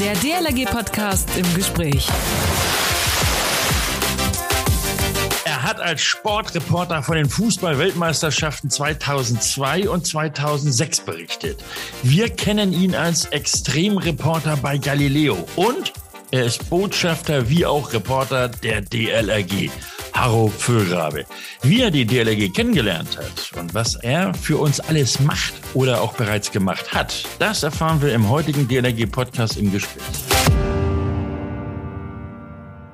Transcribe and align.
Der 0.00 0.14
DLRG-Podcast 0.14 1.28
im 1.36 1.54
Gespräch. 1.54 2.08
Er 5.44 5.62
hat 5.62 5.78
als 5.78 6.00
Sportreporter 6.00 7.02
von 7.02 7.16
den 7.16 7.28
Fußball-Weltmeisterschaften 7.28 8.70
2002 8.70 9.90
und 9.90 10.06
2006 10.06 11.00
berichtet. 11.00 11.62
Wir 12.02 12.30
kennen 12.30 12.72
ihn 12.72 12.94
als 12.94 13.26
Extremreporter 13.26 14.56
bei 14.56 14.78
Galileo 14.78 15.46
und 15.56 15.92
er 16.30 16.46
ist 16.46 16.70
Botschafter 16.70 17.50
wie 17.50 17.66
auch 17.66 17.92
Reporter 17.92 18.48
der 18.48 18.80
DLRG. 18.80 19.68
Harro 20.20 20.48
Füllgrabe. 20.48 21.24
Wie 21.62 21.80
er 21.80 21.90
die 21.90 22.04
DLRG 22.04 22.52
kennengelernt 22.52 23.16
hat 23.16 23.58
und 23.58 23.72
was 23.72 23.94
er 23.94 24.34
für 24.34 24.58
uns 24.58 24.78
alles 24.78 25.18
macht 25.20 25.54
oder 25.72 26.02
auch 26.02 26.12
bereits 26.12 26.52
gemacht 26.52 26.92
hat, 26.92 27.24
das 27.38 27.62
erfahren 27.62 28.02
wir 28.02 28.12
im 28.12 28.28
heutigen 28.28 28.68
DLRG-Podcast 28.68 29.56
im 29.56 29.72
Gespräch. 29.72 30.04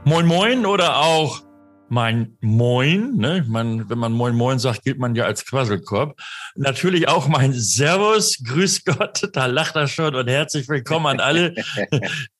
Moin 0.04 0.26
Moin 0.26 0.66
oder 0.66 0.98
auch 0.98 1.45
mein 1.88 2.36
Moin, 2.40 3.16
ne? 3.16 3.44
Man, 3.48 3.88
wenn 3.88 3.98
man 3.98 4.12
Moin 4.12 4.34
Moin 4.34 4.58
sagt, 4.58 4.82
gilt 4.82 4.98
man 4.98 5.14
ja 5.14 5.24
als 5.24 5.44
Quasselkorb. 5.44 6.18
Natürlich 6.56 7.08
auch 7.08 7.28
mein 7.28 7.52
Servus, 7.52 8.42
Grüß 8.44 8.84
Gott, 8.84 9.28
da 9.32 9.46
lacht 9.46 9.76
er 9.76 9.86
schon 9.86 10.14
und 10.14 10.28
herzlich 10.28 10.68
willkommen 10.68 11.06
an 11.06 11.20
alle, 11.20 11.54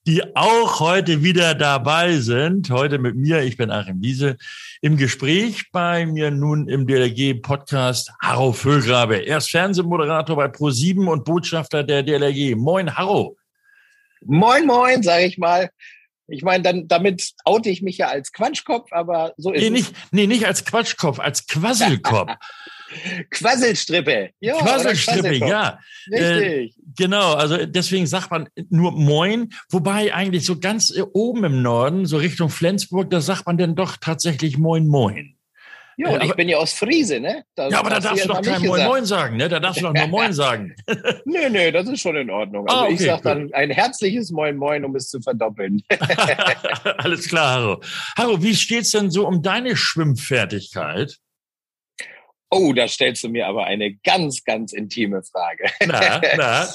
die 0.07 0.37
auch 0.37 0.81
heute 0.81 1.23
wieder 1.23 1.55
dabei 1.55 2.17
sind. 2.19 2.71
Heute 2.71 2.99
mit 2.99 3.15
mir, 3.15 3.43
ich 3.43 3.57
bin 3.57 3.71
Achim 3.71 4.03
Wiese, 4.03 4.37
im 4.81 4.97
Gespräch 4.97 5.71
bei 5.73 6.07
mir 6.07 6.31
nun 6.31 6.69
im 6.69 6.87
DLRG-Podcast 6.87 8.13
Harro 8.21 8.53
Füllgrabe. 8.53 9.27
Er 9.27 9.39
ist 9.39 9.51
Fernsehmoderator 9.51 10.37
bei 10.37 10.47
Pro7 10.47 11.07
und 11.07 11.25
Botschafter 11.25 11.85
der 11.85 12.03
DLRG. 12.03 12.57
Moin, 12.57 12.97
Harro. 12.97 13.37
Moin, 14.25 14.67
moin, 14.67 15.03
sage 15.03 15.27
ich 15.27 15.39
mal. 15.39 15.71
Ich 16.29 16.43
meine, 16.43 16.63
dann 16.63 16.89
damit 16.89 17.33
oute 17.45 17.71
ich 17.71 17.83
mich 17.83 17.99
ja 17.99 18.09
als 18.09 18.33
Quatschkopf, 18.33 18.93
aber 18.93 19.35
so 19.37 19.53
ist 19.53 19.61
nee, 19.61 19.67
es. 19.67 19.73
Nicht, 19.73 19.95
nee, 20.11 20.27
nicht 20.27 20.47
als 20.47 20.65
Quatschkopf, 20.65 21.21
als 21.21 21.47
Quasselkopf. 21.47 22.33
Quasselstrippe. 23.31 24.31
Ja, 24.41 24.57
Quasselstrippe, 24.59 25.35
ja. 25.35 25.79
Richtig. 26.11 26.77
Äh, 26.77 26.83
genau, 26.97 27.35
also 27.35 27.67
deswegen 27.67 28.07
sagt 28.07 28.31
man 28.31 28.49
nur 28.71 28.93
Moin, 28.93 29.53
wobei 29.71 30.15
eigentlich 30.15 30.45
so 30.45 30.59
ganz 30.59 30.93
oben 31.13 31.45
im 31.45 31.63
Norden, 31.63 32.07
so 32.07 32.17
Richtung 32.17 32.49
Flensburg, 32.49 33.11
da 33.11 33.21
sagt 33.21 33.47
man 33.47 33.59
dann 33.59 33.75
doch 33.75 33.97
tatsächlich 33.97 34.59
Moin 34.59 34.87
Moin. 34.87 35.36
Ja, 35.99 36.11
und 36.11 36.25
ich 36.25 36.35
bin 36.35 36.47
ja 36.49 36.59
aus 36.59 36.75
Friese, 36.75 37.21
ne? 37.21 37.45
Das 37.55 37.73
ja, 37.73 37.79
aber 37.79 37.89
da 37.89 38.01
darfst 38.01 38.25
du 38.25 38.29
doch 38.29 38.43
kein 38.43 38.63
Moin 38.67 38.85
Moin 38.85 39.05
sagen, 39.07 39.39
ne? 39.39 39.49
Da 39.49 39.61
darfst 39.61 39.81
du 39.81 39.87
doch 39.87 39.95
nur 39.95 40.07
Moin 40.09 40.33
sagen. 40.35 40.75
nö, 41.25 41.49
nö, 41.49 41.73
das 41.73 41.89
ist 41.89 42.01
schon 42.03 42.17
in 42.17 42.29
Ordnung. 42.29 42.69
Also 42.69 42.81
ah, 42.81 42.85
okay, 42.85 42.95
ich 42.95 43.01
sag 43.01 43.23
dann 43.23 43.53
ein 43.55 43.71
herzliches 43.71 44.31
Moin 44.31 44.57
Moin, 44.57 44.85
um 44.85 44.95
es 44.95 45.09
zu 45.09 45.23
verdoppeln. 45.23 45.83
Alles 46.99 47.29
klar, 47.29 47.55
Harro. 47.55 47.83
Harro, 48.19 48.43
wie 48.43 48.55
steht's 48.55 48.91
denn 48.91 49.11
so 49.11 49.27
um 49.27 49.43
deine 49.43 49.75
Schwimmfertigkeit? 49.75 51.17
Oh, 52.51 52.75
da 52.75 52.89
stellst 52.89 53.25
du 53.25 53.31
mir 53.31 53.47
aber 53.47 53.65
eine 53.65 53.95
ganz, 53.95 54.45
ganz 54.45 54.73
intime 54.75 55.23
Frage. 55.23 55.71
Na, 55.87 56.21
na. 56.37 56.69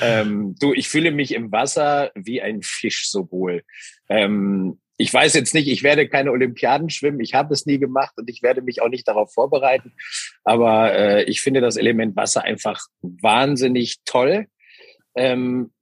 ähm, 0.00 0.54
du, 0.58 0.72
ich 0.72 0.88
fühle 0.88 1.10
mich 1.10 1.34
im 1.34 1.50
Wasser 1.50 2.12
wie 2.14 2.40
ein 2.40 2.62
Fisch 2.62 3.10
so 3.10 3.30
wohl. 3.30 3.64
Ähm, 4.08 4.80
ich 4.96 5.12
weiß 5.12 5.34
jetzt 5.34 5.54
nicht, 5.54 5.68
ich 5.68 5.82
werde 5.82 6.08
keine 6.08 6.30
Olympiaden 6.30 6.90
schwimmen, 6.90 7.20
ich 7.20 7.34
habe 7.34 7.52
es 7.54 7.66
nie 7.66 7.78
gemacht 7.78 8.12
und 8.16 8.28
ich 8.28 8.42
werde 8.42 8.62
mich 8.62 8.82
auch 8.82 8.88
nicht 8.88 9.08
darauf 9.08 9.32
vorbereiten. 9.32 9.92
Aber 10.44 10.92
äh, 10.94 11.24
ich 11.24 11.40
finde 11.40 11.60
das 11.60 11.76
Element 11.76 12.16
Wasser 12.16 12.42
einfach 12.44 12.80
wahnsinnig 13.00 13.98
toll. 14.04 14.46
Ähm, 15.14 15.72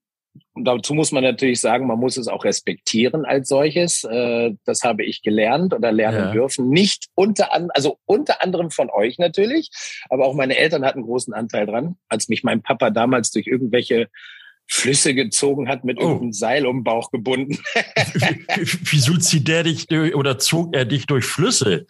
und 0.52 0.64
dazu 0.64 0.94
muss 0.94 1.12
man 1.12 1.24
natürlich 1.24 1.60
sagen, 1.60 1.86
man 1.86 1.98
muss 1.98 2.16
es 2.16 2.28
auch 2.28 2.44
respektieren 2.44 3.24
als 3.24 3.48
solches. 3.48 4.04
Äh, 4.04 4.52
das 4.64 4.82
habe 4.82 5.04
ich 5.04 5.22
gelernt 5.22 5.74
oder 5.74 5.90
lernen 5.90 6.26
ja. 6.26 6.32
dürfen. 6.32 6.68
Nicht 6.68 7.06
unter 7.14 7.52
anderem, 7.52 7.72
also 7.74 7.98
unter 8.04 8.42
anderem 8.42 8.70
von 8.70 8.90
euch 8.90 9.18
natürlich, 9.18 9.70
aber 10.08 10.26
auch 10.26 10.34
meine 10.34 10.56
Eltern 10.56 10.84
hatten 10.84 11.02
großen 11.02 11.34
Anteil 11.34 11.66
dran, 11.66 11.96
als 12.08 12.28
mich 12.28 12.44
mein 12.44 12.62
Papa 12.62 12.90
damals 12.90 13.30
durch 13.30 13.46
irgendwelche 13.46 14.08
Flüsse 14.72 15.14
gezogen 15.14 15.68
hat, 15.68 15.84
mit 15.84 15.98
oh. 15.98 16.02
irgendeinem 16.02 16.32
Seil 16.32 16.64
um 16.64 16.78
den 16.78 16.84
Bauch 16.84 17.10
gebunden. 17.10 17.58
Wieso 18.90 19.16
zieht 19.18 19.48
der 19.48 19.64
dich 19.64 19.88
durch, 19.88 20.14
oder 20.14 20.38
zog 20.38 20.74
er 20.76 20.84
dich 20.84 21.06
durch 21.06 21.24
Flüsse? 21.24 21.86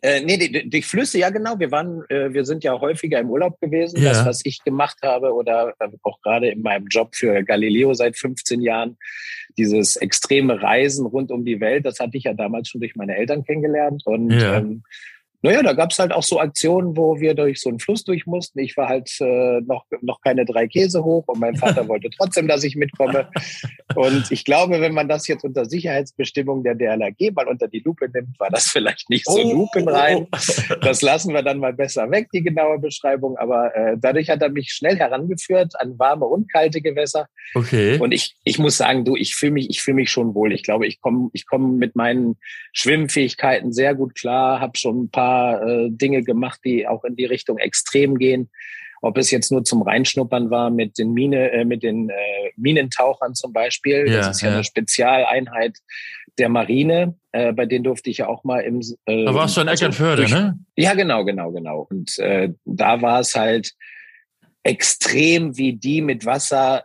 Äh, 0.00 0.22
nee, 0.22 0.38
die, 0.38 0.70
die, 0.70 0.82
Flüsse, 0.82 1.18
ja 1.18 1.28
genau. 1.28 1.58
Wir 1.58 1.70
waren, 1.70 2.02
äh, 2.08 2.32
wir 2.32 2.44
sind 2.44 2.64
ja 2.64 2.80
häufiger 2.80 3.18
im 3.18 3.28
Urlaub 3.28 3.60
gewesen. 3.60 4.00
Ja. 4.00 4.10
Das, 4.10 4.24
was 4.24 4.40
ich 4.44 4.64
gemacht 4.64 4.98
habe 5.02 5.34
oder 5.34 5.74
äh, 5.80 5.88
auch 6.02 6.20
gerade 6.22 6.48
in 6.48 6.62
meinem 6.62 6.86
Job 6.86 7.14
für 7.14 7.42
Galileo 7.42 7.92
seit 7.92 8.16
15 8.16 8.62
Jahren, 8.62 8.96
dieses 9.58 9.96
extreme 9.96 10.62
Reisen 10.62 11.04
rund 11.04 11.30
um 11.30 11.44
die 11.44 11.60
Welt, 11.60 11.84
das 11.84 11.98
hatte 12.00 12.16
ich 12.16 12.24
ja 12.24 12.32
damals 12.32 12.68
schon 12.68 12.80
durch 12.80 12.96
meine 12.96 13.16
Eltern 13.16 13.44
kennengelernt. 13.44 14.02
Und 14.06 14.30
ja. 14.30 14.58
ähm, 14.58 14.82
naja, 15.40 15.62
da 15.62 15.72
gab's 15.72 15.98
halt 16.00 16.12
auch 16.12 16.24
so 16.24 16.40
Aktionen, 16.40 16.96
wo 16.96 17.20
wir 17.20 17.34
durch 17.34 17.60
so 17.60 17.68
einen 17.68 17.78
Fluss 17.78 18.02
durch 18.02 18.26
mussten. 18.26 18.58
Ich 18.58 18.76
war 18.76 18.88
halt 18.88 19.08
äh, 19.20 19.60
noch, 19.60 19.84
noch 20.00 20.20
keine 20.20 20.44
drei 20.44 20.66
Käse 20.66 21.04
hoch 21.04 21.28
und 21.28 21.38
mein 21.38 21.54
Vater 21.54 21.86
wollte 21.88 22.10
trotzdem, 22.10 22.48
dass 22.48 22.64
ich 22.64 22.74
mitkomme. 22.74 23.28
Und 23.94 24.32
ich 24.32 24.44
glaube, 24.44 24.80
wenn 24.80 24.94
man 24.94 25.08
das 25.08 25.28
jetzt 25.28 25.44
unter 25.44 25.64
Sicherheitsbestimmung 25.64 26.64
der 26.64 26.74
DLRG 26.74 27.32
mal 27.34 27.46
unter 27.46 27.68
die 27.68 27.78
Lupe 27.84 28.08
nimmt, 28.12 28.38
war 28.40 28.50
das 28.50 28.66
vielleicht 28.66 29.10
nicht 29.10 29.26
so 29.26 29.40
oh, 29.40 29.52
lupenrein. 29.52 30.26
Das 30.80 31.02
lassen 31.02 31.34
wir 31.34 31.42
dann 31.42 31.58
mal 31.58 31.72
besser 31.72 32.10
weg, 32.10 32.28
die 32.32 32.42
genaue 32.42 32.78
Beschreibung. 32.78 33.36
Aber 33.36 33.74
äh, 33.74 33.96
dadurch 33.98 34.30
hat 34.30 34.42
er 34.42 34.48
mich 34.48 34.72
schnell 34.72 34.96
herangeführt 34.96 35.74
an 35.80 35.98
warme 35.98 36.24
und 36.24 36.50
kalte 36.50 36.80
Gewässer. 36.80 37.26
Okay. 37.54 37.98
Und 37.98 38.12
ich, 38.12 38.36
ich 38.44 38.58
muss 38.58 38.76
sagen, 38.76 39.04
du, 39.04 39.16
ich 39.16 39.34
fühle 39.34 39.52
mich, 39.52 39.70
ich 39.70 39.82
fühle 39.82 39.96
mich 39.96 40.10
schon 40.10 40.34
wohl. 40.34 40.52
Ich 40.52 40.62
glaube, 40.62 40.86
ich 40.86 41.00
komme 41.00 41.30
ich 41.32 41.46
komme 41.46 41.68
mit 41.68 41.96
meinen 41.96 42.36
Schwimmfähigkeiten 42.72 43.72
sehr 43.72 43.94
gut 43.94 44.14
klar, 44.14 44.60
habe 44.60 44.76
schon 44.76 45.04
ein 45.04 45.10
paar 45.10 45.27
paar 45.28 45.62
äh, 45.62 45.88
Dinge 45.90 46.22
gemacht, 46.22 46.60
die 46.64 46.86
auch 46.86 47.04
in 47.04 47.16
die 47.16 47.26
Richtung 47.26 47.58
extrem 47.58 48.18
gehen. 48.18 48.50
Ob 49.00 49.16
es 49.16 49.30
jetzt 49.30 49.52
nur 49.52 49.62
zum 49.62 49.82
Reinschnuppern 49.82 50.50
war 50.50 50.70
mit 50.70 50.98
den 50.98 51.12
Mine, 51.12 51.52
äh, 51.52 51.64
mit 51.64 51.82
den 51.82 52.10
äh, 52.10 52.14
Minentauchern 52.56 53.34
zum 53.34 53.52
Beispiel. 53.52 54.08
Ja, 54.08 54.16
das 54.16 54.36
ist 54.36 54.42
ja, 54.42 54.48
ja, 54.48 54.54
eine 54.54 54.64
Spezialeinheit 54.64 55.78
der 56.38 56.48
Marine. 56.48 57.14
Äh, 57.32 57.52
bei 57.52 57.66
denen 57.66 57.84
durfte 57.84 58.10
ich 58.10 58.18
ja 58.18 58.26
auch 58.28 58.42
mal 58.42 58.60
im. 58.60 58.80
Äh, 59.06 59.24
da 59.24 59.34
warst 59.34 59.56
du 59.56 59.60
in 59.60 59.68
also 59.68 59.84
Eckernförde, 59.84 60.22
durch, 60.22 60.32
ne? 60.32 60.58
Ja, 60.76 60.94
genau, 60.94 61.24
genau, 61.24 61.52
genau. 61.52 61.86
Und 61.88 62.18
äh, 62.18 62.50
da 62.64 63.00
war 63.00 63.20
es 63.20 63.36
halt 63.36 63.72
extrem, 64.64 65.56
wie 65.56 65.74
die 65.74 66.02
mit 66.02 66.26
Wasser 66.26 66.84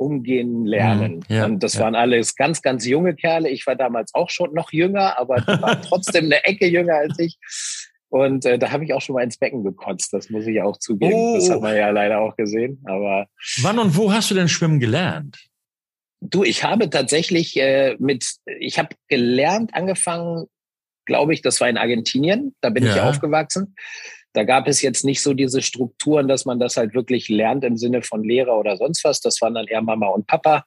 umgehen 0.00 0.64
lernen. 0.64 1.22
Mhm, 1.28 1.36
ja, 1.36 1.44
und 1.44 1.62
das 1.62 1.74
ja. 1.74 1.80
waren 1.80 1.94
alles 1.94 2.34
ganz, 2.34 2.62
ganz 2.62 2.86
junge 2.86 3.14
Kerle. 3.14 3.50
Ich 3.50 3.66
war 3.66 3.76
damals 3.76 4.14
auch 4.14 4.30
schon 4.30 4.54
noch 4.54 4.72
jünger, 4.72 5.18
aber 5.18 5.46
waren 5.46 5.82
trotzdem 5.86 6.24
eine 6.24 6.44
Ecke 6.44 6.66
jünger 6.66 6.94
als 6.94 7.18
ich. 7.18 7.38
Und 8.08 8.44
äh, 8.44 8.58
da 8.58 8.72
habe 8.72 8.84
ich 8.84 8.92
auch 8.92 9.00
schon 9.00 9.14
mal 9.14 9.22
ins 9.22 9.38
Becken 9.38 9.62
gekotzt, 9.62 10.12
das 10.12 10.30
muss 10.30 10.46
ich 10.46 10.60
auch 10.62 10.78
zugeben. 10.78 11.14
Oh. 11.14 11.36
Das 11.36 11.48
hat 11.48 11.60
man 11.60 11.76
ja 11.76 11.90
leider 11.90 12.20
auch 12.20 12.34
gesehen. 12.36 12.82
Aber 12.86 13.28
wann 13.62 13.78
und 13.78 13.96
wo 13.96 14.12
hast 14.12 14.30
du 14.30 14.34
denn 14.34 14.48
schwimmen 14.48 14.80
gelernt? 14.80 15.38
Du, 16.20 16.42
ich 16.42 16.64
habe 16.64 16.90
tatsächlich 16.90 17.56
äh, 17.56 17.96
mit, 17.98 18.26
ich 18.58 18.78
habe 18.78 18.96
gelernt, 19.08 19.74
angefangen, 19.74 20.46
glaube 21.06 21.32
ich, 21.34 21.40
das 21.40 21.60
war 21.60 21.68
in 21.68 21.78
Argentinien, 21.78 22.54
da 22.60 22.70
bin 22.70 22.84
ja. 22.84 22.94
ich 22.94 23.00
aufgewachsen. 23.00 23.74
Da 24.32 24.44
gab 24.44 24.68
es 24.68 24.82
jetzt 24.82 25.04
nicht 25.04 25.22
so 25.22 25.34
diese 25.34 25.62
Strukturen, 25.62 26.28
dass 26.28 26.44
man 26.44 26.60
das 26.60 26.76
halt 26.76 26.94
wirklich 26.94 27.28
lernt 27.28 27.64
im 27.64 27.76
Sinne 27.76 28.02
von 28.02 28.22
Lehrer 28.22 28.58
oder 28.58 28.76
sonst 28.76 29.04
was. 29.04 29.20
Das 29.20 29.40
waren 29.40 29.54
dann 29.54 29.66
eher 29.66 29.82
Mama 29.82 30.06
und 30.06 30.26
Papa 30.26 30.64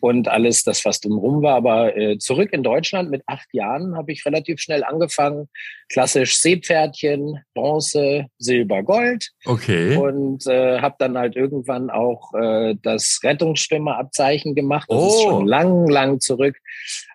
und 0.00 0.28
alles 0.28 0.64
das, 0.64 0.84
was 0.84 1.00
drumherum 1.00 1.42
war. 1.42 1.56
Aber 1.56 1.96
äh, 1.96 2.18
zurück 2.18 2.52
in 2.52 2.62
Deutschland 2.62 3.10
mit 3.10 3.22
acht 3.26 3.48
Jahren 3.52 3.96
habe 3.96 4.12
ich 4.12 4.24
relativ 4.24 4.60
schnell 4.60 4.84
angefangen. 4.84 5.48
Klassisch 5.88 6.36
Seepferdchen, 6.36 7.40
Bronze, 7.54 8.26
Silber, 8.38 8.82
Gold. 8.82 9.30
Okay. 9.44 9.96
Und 9.96 10.46
äh, 10.46 10.80
habe 10.80 10.94
dann 10.98 11.18
halt 11.18 11.36
irgendwann 11.36 11.90
auch 11.90 12.32
äh, 12.34 12.76
das 12.82 13.20
Rettungsschwimmerabzeichen 13.22 14.54
gemacht. 14.54 14.88
Das 14.88 14.98
oh. 14.98 15.08
ist 15.08 15.22
schon 15.22 15.46
lang, 15.46 15.88
lang 15.88 16.20
zurück. 16.20 16.56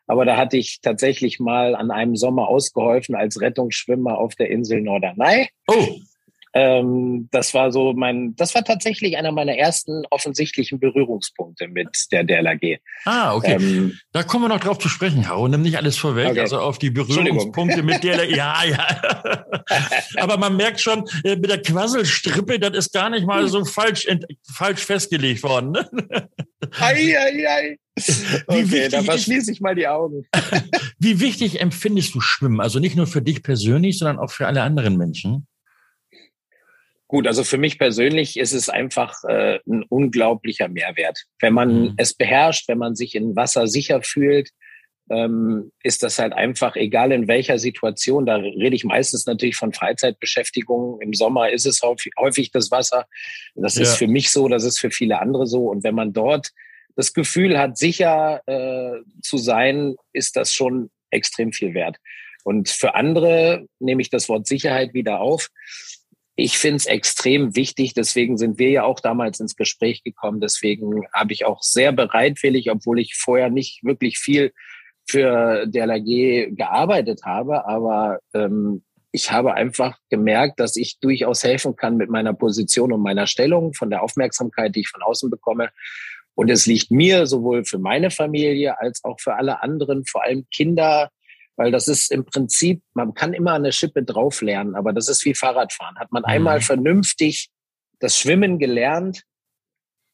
Aber 0.07 0.25
da 0.25 0.37
hatte 0.37 0.57
ich 0.57 0.81
tatsächlich 0.81 1.39
mal 1.39 1.75
an 1.75 1.91
einem 1.91 2.15
Sommer 2.15 2.47
ausgeholfen 2.47 3.15
als 3.15 3.41
Rettungsschwimmer 3.41 4.17
auf 4.17 4.35
der 4.35 4.49
Insel 4.49 4.81
Norderney. 4.81 5.49
Oh. 5.67 5.99
Ähm, 6.57 7.27
das 7.31 7.53
war 7.53 7.69
so 7.73 7.91
mein, 7.91 8.33
das 8.37 8.55
war 8.55 8.63
tatsächlich 8.63 9.17
einer 9.17 9.33
meiner 9.33 9.57
ersten 9.57 10.03
offensichtlichen 10.09 10.79
Berührungspunkte 10.79 11.67
mit 11.67 11.89
der 12.13 12.23
DLRG. 12.23 12.77
Ah, 13.03 13.35
okay. 13.35 13.57
Ähm, 13.59 13.99
da 14.13 14.23
kommen 14.23 14.45
wir 14.45 14.47
noch 14.47 14.61
drauf 14.61 14.79
zu 14.79 14.87
sprechen, 14.87 15.27
Hau. 15.27 15.49
Nimm 15.49 15.63
nicht 15.63 15.75
alles 15.75 15.97
vorweg, 15.97 16.29
okay. 16.29 16.39
also 16.39 16.59
auf 16.59 16.79
die 16.79 16.91
Berührungspunkte 16.91 17.83
mit 17.83 18.05
der, 18.05 18.29
ja, 18.29 18.63
ja. 18.63 19.45
Aber 20.15 20.37
man 20.37 20.55
merkt 20.55 20.79
schon, 20.79 21.03
äh, 21.25 21.35
mit 21.35 21.49
der 21.49 21.61
Quasselstrippe, 21.61 22.57
das 22.57 22.77
ist 22.77 22.93
gar 22.93 23.09
nicht 23.09 23.27
mal 23.27 23.45
so 23.49 23.65
falsch, 23.65 24.07
falsch 24.49 24.85
festgelegt 24.85 25.43
worden. 25.43 25.71
Ne? 25.71 25.89
Ei, 26.79 27.17
ei, 27.17 27.49
ei. 27.49 27.77
Okay, 28.47 28.87
dann 28.87 29.03
verschließe 29.03 29.51
ich 29.51 29.59
mal 29.59 29.75
die 29.75 29.89
Augen. 29.89 30.25
Wie 30.99 31.19
wichtig 31.19 31.59
empfindest 31.59 32.15
du 32.15 32.21
Schwimmen? 32.21 32.61
Also 32.61 32.79
nicht 32.79 32.95
nur 32.95 33.07
für 33.07 33.21
dich 33.21 33.43
persönlich, 33.43 33.99
sondern 33.99 34.19
auch 34.19 34.31
für 34.31 34.47
alle 34.47 34.61
anderen 34.61 34.95
Menschen? 34.95 35.47
Gut, 37.07 37.27
also 37.27 37.43
für 37.43 37.59
mich 37.59 37.77
persönlich 37.77 38.37
ist 38.37 38.53
es 38.53 38.67
einfach 38.67 39.23
äh, 39.25 39.59
ein 39.67 39.83
unglaublicher 39.83 40.67
Mehrwert. 40.67 41.25
Wenn 41.39 41.53
man 41.53 41.81
mhm. 41.81 41.93
es 41.97 42.15
beherrscht, 42.15 42.67
wenn 42.67 42.79
man 42.79 42.95
sich 42.95 43.13
in 43.13 43.35
Wasser 43.35 43.67
sicher 43.67 44.01
fühlt, 44.01 44.49
ähm, 45.11 45.71
ist 45.83 46.01
das 46.01 46.17
halt 46.17 46.33
einfach, 46.33 46.75
egal 46.75 47.11
in 47.11 47.27
welcher 47.27 47.59
Situation, 47.59 48.25
da 48.25 48.37
rede 48.37 48.75
ich 48.75 48.85
meistens 48.85 49.27
natürlich 49.27 49.55
von 49.55 49.71
Freizeitbeschäftigung. 49.71 50.99
Im 50.99 51.13
Sommer 51.13 51.51
ist 51.51 51.67
es 51.67 51.81
häufig, 51.83 52.13
häufig 52.17 52.49
das 52.51 52.71
Wasser. 52.71 53.05
Das 53.53 53.75
ja. 53.75 53.83
ist 53.83 53.97
für 53.97 54.07
mich 54.07 54.31
so, 54.31 54.47
das 54.47 54.63
ist 54.63 54.79
für 54.79 54.89
viele 54.89 55.19
andere 55.19 55.45
so. 55.45 55.69
Und 55.69 55.83
wenn 55.83 55.95
man 55.95 56.11
dort 56.11 56.51
das 56.95 57.13
Gefühl 57.13 57.59
hat, 57.59 57.77
sicher 57.77 58.41
äh, 58.47 59.01
zu 59.21 59.37
sein, 59.37 59.95
ist 60.11 60.35
das 60.37 60.53
schon 60.53 60.89
extrem 61.11 61.53
viel 61.53 61.75
wert. 61.75 61.97
Und 62.43 62.69
für 62.69 62.95
andere 62.95 63.67
nehme 63.79 64.01
ich 64.01 64.09
das 64.09 64.27
Wort 64.29 64.47
Sicherheit 64.47 64.93
wieder 64.93 65.19
auf 65.19 65.49
ich 66.35 66.57
finde 66.57 66.77
es 66.77 66.85
extrem 66.85 67.55
wichtig. 67.55 67.93
Deswegen 67.93 68.37
sind 68.37 68.59
wir 68.59 68.69
ja 68.69 68.83
auch 68.83 68.99
damals 68.99 69.39
ins 69.39 69.55
Gespräch 69.55 70.03
gekommen. 70.03 70.41
Deswegen 70.41 71.03
habe 71.13 71.33
ich 71.33 71.45
auch 71.45 71.61
sehr 71.61 71.91
bereitwillig, 71.91 72.69
obwohl 72.71 72.99
ich 72.99 73.15
vorher 73.15 73.49
nicht 73.49 73.83
wirklich 73.83 74.19
viel 74.19 74.51
für 75.07 75.65
DLRG 75.67 76.55
gearbeitet 76.55 77.21
habe, 77.23 77.65
aber 77.67 78.19
ähm, 78.33 78.83
ich 79.11 79.31
habe 79.31 79.53
einfach 79.53 79.97
gemerkt, 80.09 80.59
dass 80.59 80.75
ich 80.75 80.99
durchaus 80.99 81.43
helfen 81.43 81.75
kann 81.75 81.95
mit 81.95 82.09
meiner 82.09 82.33
Position 82.33 82.91
und 82.91 83.01
meiner 83.01 83.27
Stellung, 83.27 83.73
von 83.73 83.89
der 83.89 84.03
Aufmerksamkeit, 84.03 84.75
die 84.75 84.81
ich 84.81 84.89
von 84.89 85.01
außen 85.01 85.29
bekomme. 85.29 85.69
Und 86.33 86.49
es 86.49 86.65
liegt 86.65 86.91
mir 86.91 87.25
sowohl 87.25 87.63
für 87.63 87.79
meine 87.79 88.11
Familie 88.11 88.77
als 88.79 89.05
auch 89.05 89.17
für 89.21 89.35
alle 89.35 89.61
anderen, 89.61 90.05
vor 90.05 90.25
allem 90.25 90.45
Kinder, 90.53 91.09
weil 91.57 91.71
das 91.71 91.87
ist 91.87 92.11
im 92.11 92.25
Prinzip, 92.25 92.81
man 92.93 93.13
kann 93.13 93.33
immer 93.33 93.53
eine 93.53 93.71
Schippe 93.71 94.03
drauf 94.03 94.41
lernen, 94.41 94.75
aber 94.75 94.93
das 94.93 95.07
ist 95.07 95.23
wie 95.25 95.33
Fahrradfahren. 95.33 95.97
Hat 95.97 96.11
man 96.11 96.21
mhm. 96.21 96.29
einmal 96.29 96.61
vernünftig 96.61 97.49
das 97.99 98.17
Schwimmen 98.17 98.59
gelernt, 98.59 99.23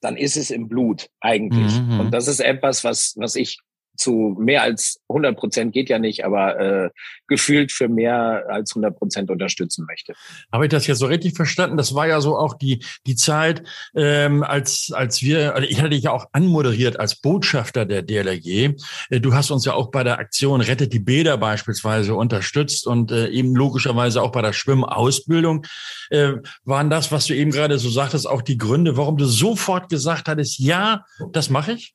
dann 0.01 0.17
ist 0.17 0.37
es 0.37 0.51
im 0.51 0.67
Blut 0.67 1.09
eigentlich. 1.19 1.79
Mhm. 1.79 1.99
Und 1.99 2.11
das 2.11 2.27
ist 2.27 2.39
etwas, 2.39 2.83
was, 2.83 3.13
was 3.17 3.35
ich 3.35 3.59
zu 4.01 4.35
mehr 4.39 4.63
als 4.63 4.99
100 5.09 5.37
Prozent 5.37 5.73
geht 5.73 5.89
ja 5.89 5.99
nicht, 5.99 6.25
aber 6.25 6.59
äh, 6.59 6.89
gefühlt 7.27 7.71
für 7.71 7.87
mehr 7.87 8.45
als 8.49 8.71
100 8.71 8.97
Prozent 8.97 9.29
unterstützen 9.29 9.85
möchte. 9.87 10.13
Habe 10.51 10.65
ich 10.65 10.69
das 10.69 10.87
ja 10.87 10.95
so 10.95 11.05
richtig 11.05 11.35
verstanden? 11.35 11.77
Das 11.77 11.93
war 11.93 12.07
ja 12.07 12.19
so 12.19 12.37
auch 12.37 12.55
die 12.55 12.83
die 13.05 13.15
Zeit, 13.15 13.63
ähm, 13.95 14.43
als 14.43 14.91
als 14.93 15.21
wir, 15.21 15.55
also 15.55 15.67
ich 15.67 15.79
hatte 15.79 15.91
dich 15.91 16.03
ja 16.03 16.11
auch 16.11 16.25
anmoderiert 16.31 16.99
als 16.99 17.15
Botschafter 17.15 17.85
der 17.85 18.01
DLRG. 18.01 18.75
Äh, 19.09 19.19
du 19.19 19.33
hast 19.33 19.51
uns 19.51 19.65
ja 19.65 19.73
auch 19.73 19.91
bei 19.91 20.03
der 20.03 20.19
Aktion 20.19 20.61
Rettet 20.61 20.93
die 20.93 20.99
Bäder 20.99 21.37
beispielsweise 21.37 22.15
unterstützt 22.15 22.87
und 22.87 23.11
äh, 23.11 23.27
eben 23.27 23.55
logischerweise 23.55 24.21
auch 24.21 24.31
bei 24.31 24.41
der 24.41 24.53
Schwimmausbildung. 24.53 25.65
Äh, 26.09 26.33
waren 26.65 26.89
das, 26.89 27.11
was 27.11 27.27
du 27.27 27.35
eben 27.35 27.51
gerade 27.51 27.77
so 27.77 27.89
sagtest, 27.89 28.27
auch 28.27 28.41
die 28.41 28.57
Gründe, 28.57 28.97
warum 28.97 29.17
du 29.17 29.25
sofort 29.25 29.89
gesagt 29.89 30.27
hattest, 30.27 30.59
ja, 30.59 31.05
das 31.31 31.49
mache 31.49 31.73
ich? 31.73 31.93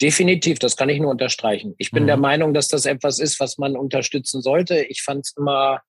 Definitiv, 0.00 0.58
das 0.58 0.76
kann 0.76 0.88
ich 0.88 1.00
nur 1.00 1.10
unterstreichen. 1.10 1.74
Ich 1.78 1.90
bin 1.90 2.02
mhm. 2.02 2.08
der 2.08 2.16
Meinung, 2.18 2.52
dass 2.52 2.68
das 2.68 2.84
etwas 2.84 3.18
ist, 3.18 3.40
was 3.40 3.56
man 3.56 3.76
unterstützen 3.76 4.42
sollte. 4.42 4.82
Ich 4.82 5.02
fand 5.02 5.24
es 5.24 5.34
immer, 5.36 5.80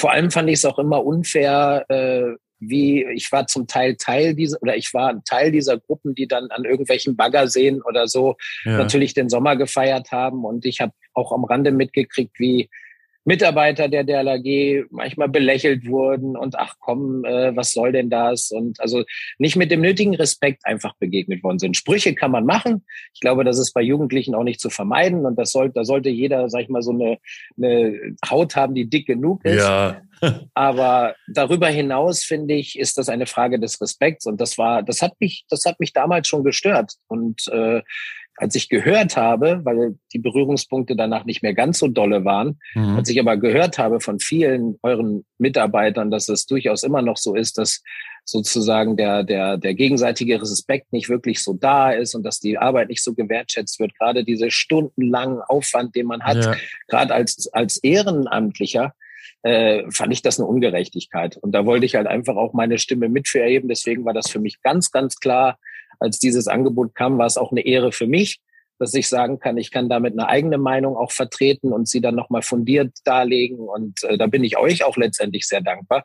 vor 0.00 0.12
allem 0.12 0.30
fand 0.30 0.48
ich 0.48 0.56
es 0.56 0.64
auch 0.64 0.78
immer 0.78 1.04
unfair, 1.04 1.84
äh, 1.88 2.36
wie 2.60 3.04
ich 3.12 3.32
war 3.32 3.48
zum 3.48 3.66
Teil 3.66 3.96
Teil 3.96 4.34
dieser 4.34 4.62
oder 4.62 4.76
ich 4.76 4.94
war 4.94 5.20
Teil 5.24 5.50
dieser 5.50 5.78
Gruppen, 5.78 6.14
die 6.14 6.28
dann 6.28 6.50
an 6.50 6.64
irgendwelchen 6.64 7.16
Baggerseen 7.16 7.82
oder 7.82 8.06
so 8.06 8.36
ja. 8.64 8.78
natürlich 8.78 9.14
den 9.14 9.28
Sommer 9.28 9.56
gefeiert 9.56 10.12
haben 10.12 10.44
und 10.44 10.64
ich 10.64 10.80
habe 10.80 10.92
auch 11.12 11.32
am 11.32 11.44
Rande 11.44 11.72
mitgekriegt, 11.72 12.38
wie 12.38 12.70
Mitarbeiter 13.24 13.88
der 13.88 14.04
DLRG 14.04 14.86
manchmal 14.90 15.28
belächelt 15.28 15.86
wurden 15.86 16.36
und 16.36 16.58
ach 16.58 16.74
komm, 16.80 17.24
äh, 17.24 17.54
was 17.54 17.72
soll 17.72 17.92
denn 17.92 18.10
das? 18.10 18.50
Und 18.50 18.80
also 18.80 19.04
nicht 19.38 19.56
mit 19.56 19.70
dem 19.70 19.80
nötigen 19.80 20.14
Respekt 20.14 20.66
einfach 20.66 20.94
begegnet 20.96 21.42
worden 21.42 21.58
sind. 21.58 21.76
Sprüche 21.76 22.14
kann 22.14 22.32
man 22.32 22.44
machen. 22.44 22.84
Ich 23.14 23.20
glaube, 23.20 23.44
das 23.44 23.58
ist 23.58 23.72
bei 23.72 23.82
Jugendlichen 23.82 24.34
auch 24.34 24.44
nicht 24.44 24.60
zu 24.60 24.70
vermeiden 24.70 25.24
und 25.24 25.38
das 25.38 25.52
sollte, 25.52 25.74
da 25.74 25.84
sollte 25.84 26.08
jeder, 26.08 26.48
sag 26.48 26.62
ich 26.62 26.68
mal, 26.68 26.82
so 26.82 26.90
eine, 26.90 27.18
eine 27.56 28.16
Haut 28.28 28.56
haben, 28.56 28.74
die 28.74 28.88
dick 28.88 29.06
genug 29.06 29.44
ist. 29.44 29.56
Ja. 29.56 30.02
Aber 30.54 31.14
darüber 31.28 31.68
hinaus 31.68 32.22
finde 32.22 32.54
ich, 32.54 32.78
ist 32.78 32.98
das 32.98 33.08
eine 33.08 33.26
Frage 33.26 33.58
des 33.58 33.80
Respekts 33.80 34.26
und 34.26 34.40
das 34.40 34.58
war, 34.58 34.82
das 34.82 35.02
hat 35.02 35.12
mich, 35.20 35.44
das 35.48 35.64
hat 35.64 35.80
mich 35.80 35.92
damals 35.92 36.28
schon 36.28 36.44
gestört 36.44 36.94
und 37.08 37.46
äh, 37.48 37.82
als 38.36 38.54
ich 38.54 38.68
gehört 38.68 39.16
habe, 39.16 39.60
weil 39.64 39.98
die 40.12 40.18
Berührungspunkte 40.18 40.96
danach 40.96 41.24
nicht 41.24 41.42
mehr 41.42 41.54
ganz 41.54 41.78
so 41.78 41.88
dolle 41.88 42.24
waren, 42.24 42.58
mhm. 42.74 42.96
als 42.96 43.08
ich 43.08 43.20
aber 43.20 43.36
gehört 43.36 43.78
habe 43.78 44.00
von 44.00 44.20
vielen 44.20 44.78
euren 44.82 45.24
Mitarbeitern, 45.38 46.10
dass 46.10 46.28
es 46.28 46.46
durchaus 46.46 46.82
immer 46.82 47.02
noch 47.02 47.16
so 47.16 47.34
ist, 47.34 47.58
dass 47.58 47.82
sozusagen 48.24 48.96
der, 48.96 49.24
der, 49.24 49.58
der 49.58 49.74
gegenseitige 49.74 50.40
Respekt 50.40 50.92
nicht 50.92 51.08
wirklich 51.08 51.42
so 51.42 51.54
da 51.54 51.90
ist 51.90 52.14
und 52.14 52.22
dass 52.22 52.38
die 52.38 52.56
Arbeit 52.56 52.88
nicht 52.88 53.02
so 53.02 53.14
gewertschätzt 53.14 53.80
wird. 53.80 53.94
Gerade 53.98 54.24
diese 54.24 54.50
stundenlangen 54.50 55.40
Aufwand, 55.42 55.94
den 55.96 56.06
man 56.06 56.22
hat, 56.22 56.44
ja. 56.44 56.54
gerade 56.88 57.14
als, 57.14 57.48
als 57.52 57.78
Ehrenamtlicher, 57.78 58.94
äh, 59.42 59.90
fand 59.90 60.12
ich 60.12 60.22
das 60.22 60.38
eine 60.38 60.46
Ungerechtigkeit. 60.46 61.36
Und 61.36 61.52
da 61.52 61.66
wollte 61.66 61.84
ich 61.84 61.96
halt 61.96 62.06
einfach 62.06 62.36
auch 62.36 62.52
meine 62.52 62.78
Stimme 62.78 63.08
mit 63.08 63.28
für 63.28 63.40
erheben. 63.40 63.68
Deswegen 63.68 64.04
war 64.04 64.14
das 64.14 64.30
für 64.30 64.38
mich 64.38 64.62
ganz, 64.62 64.92
ganz 64.92 65.18
klar 65.18 65.58
als 65.98 66.18
dieses 66.18 66.48
Angebot 66.48 66.94
kam, 66.94 67.18
war 67.18 67.26
es 67.26 67.36
auch 67.36 67.52
eine 67.52 67.64
Ehre 67.64 67.92
für 67.92 68.06
mich, 68.06 68.40
dass 68.82 68.94
ich 68.94 69.08
sagen 69.08 69.38
kann, 69.38 69.56
ich 69.58 69.70
kann 69.70 69.88
damit 69.88 70.12
eine 70.18 70.28
eigene 70.28 70.58
Meinung 70.58 70.96
auch 70.96 71.12
vertreten 71.12 71.72
und 71.72 71.88
sie 71.88 72.00
dann 72.00 72.16
nochmal 72.16 72.42
fundiert 72.42 72.92
darlegen. 73.04 73.58
Und 73.58 74.02
äh, 74.02 74.18
da 74.18 74.26
bin 74.26 74.42
ich 74.42 74.58
euch 74.58 74.82
auch 74.84 74.96
letztendlich 74.96 75.46
sehr 75.46 75.60
dankbar, 75.60 76.04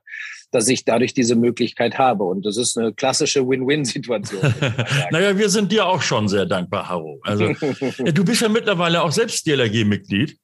dass 0.52 0.68
ich 0.68 0.86
dadurch 0.86 1.16
diese 1.16 1.36
Möglichkeit 1.36 1.98
habe. 1.98 2.24
Und 2.24 2.46
das 2.46 2.56
ist 2.56 2.78
eine 2.78 2.94
klassische 2.94 3.48
Win-Win-Situation. 3.48 4.42
naja, 5.12 5.36
wir 5.38 5.50
sind 5.50 5.72
dir 5.72 5.88
auch 5.88 6.04
schon 6.04 6.28
sehr 6.28 6.46
dankbar, 6.46 6.88
Haro. 6.88 7.20
Also 7.24 7.48
du 7.48 8.24
bist 8.24 8.42
ja 8.44 8.50
mittlerweile 8.50 9.02
auch 9.02 9.12
selbst 9.12 9.48
DLRG-Mitglied. 9.48 10.38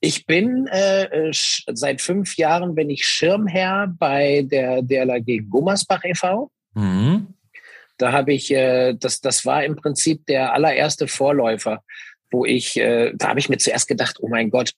Ich 0.00 0.26
bin 0.26 0.66
äh, 0.66 1.30
seit 1.32 2.02
fünf 2.02 2.36
Jahren 2.36 2.74
bin 2.74 2.90
ich 2.90 3.06
Schirmherr 3.06 3.94
bei 3.98 4.42
der 4.50 4.82
DLRG 4.82 5.48
Gummersbach 5.48 6.04
e.V. 6.04 6.50
Mhm. 6.74 7.28
Da 8.02 8.10
habe 8.10 8.32
ich, 8.32 8.50
äh, 8.50 8.94
das, 8.94 9.20
das 9.20 9.46
war 9.46 9.64
im 9.64 9.76
Prinzip 9.76 10.26
der 10.26 10.52
allererste 10.52 11.06
Vorläufer, 11.06 11.84
wo 12.32 12.44
ich, 12.44 12.76
äh, 12.76 13.12
da 13.14 13.28
habe 13.28 13.38
ich 13.38 13.48
mir 13.48 13.58
zuerst 13.58 13.86
gedacht, 13.86 14.16
oh 14.20 14.26
mein 14.26 14.50
Gott, 14.50 14.72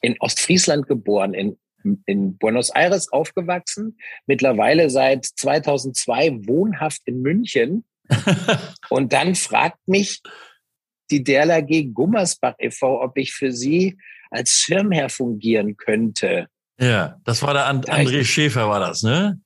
in 0.00 0.16
Ostfriesland 0.18 0.86
geboren, 0.86 1.34
in, 1.34 1.58
in 2.06 2.38
Buenos 2.38 2.70
Aires 2.70 3.12
aufgewachsen, 3.12 3.98
mittlerweile 4.24 4.88
seit 4.88 5.26
2002 5.26 6.46
wohnhaft 6.46 7.02
in 7.04 7.20
München. 7.20 7.84
Und 8.88 9.12
dann 9.12 9.34
fragt 9.34 9.86
mich 9.86 10.22
die 11.10 11.22
DLRG 11.22 11.92
Gummersbach 11.92 12.54
e.V., 12.60 13.02
ob 13.02 13.18
ich 13.18 13.34
für 13.34 13.52
sie 13.52 13.98
als 14.30 14.52
Schirmherr 14.52 15.10
fungieren 15.10 15.76
könnte. 15.76 16.46
Ja, 16.80 17.20
das 17.24 17.42
war 17.42 17.52
der 17.52 17.66
And 17.66 17.90
André 17.90 18.24
Schäfer, 18.24 18.70
war 18.70 18.80
das, 18.80 19.02
ne? 19.02 19.38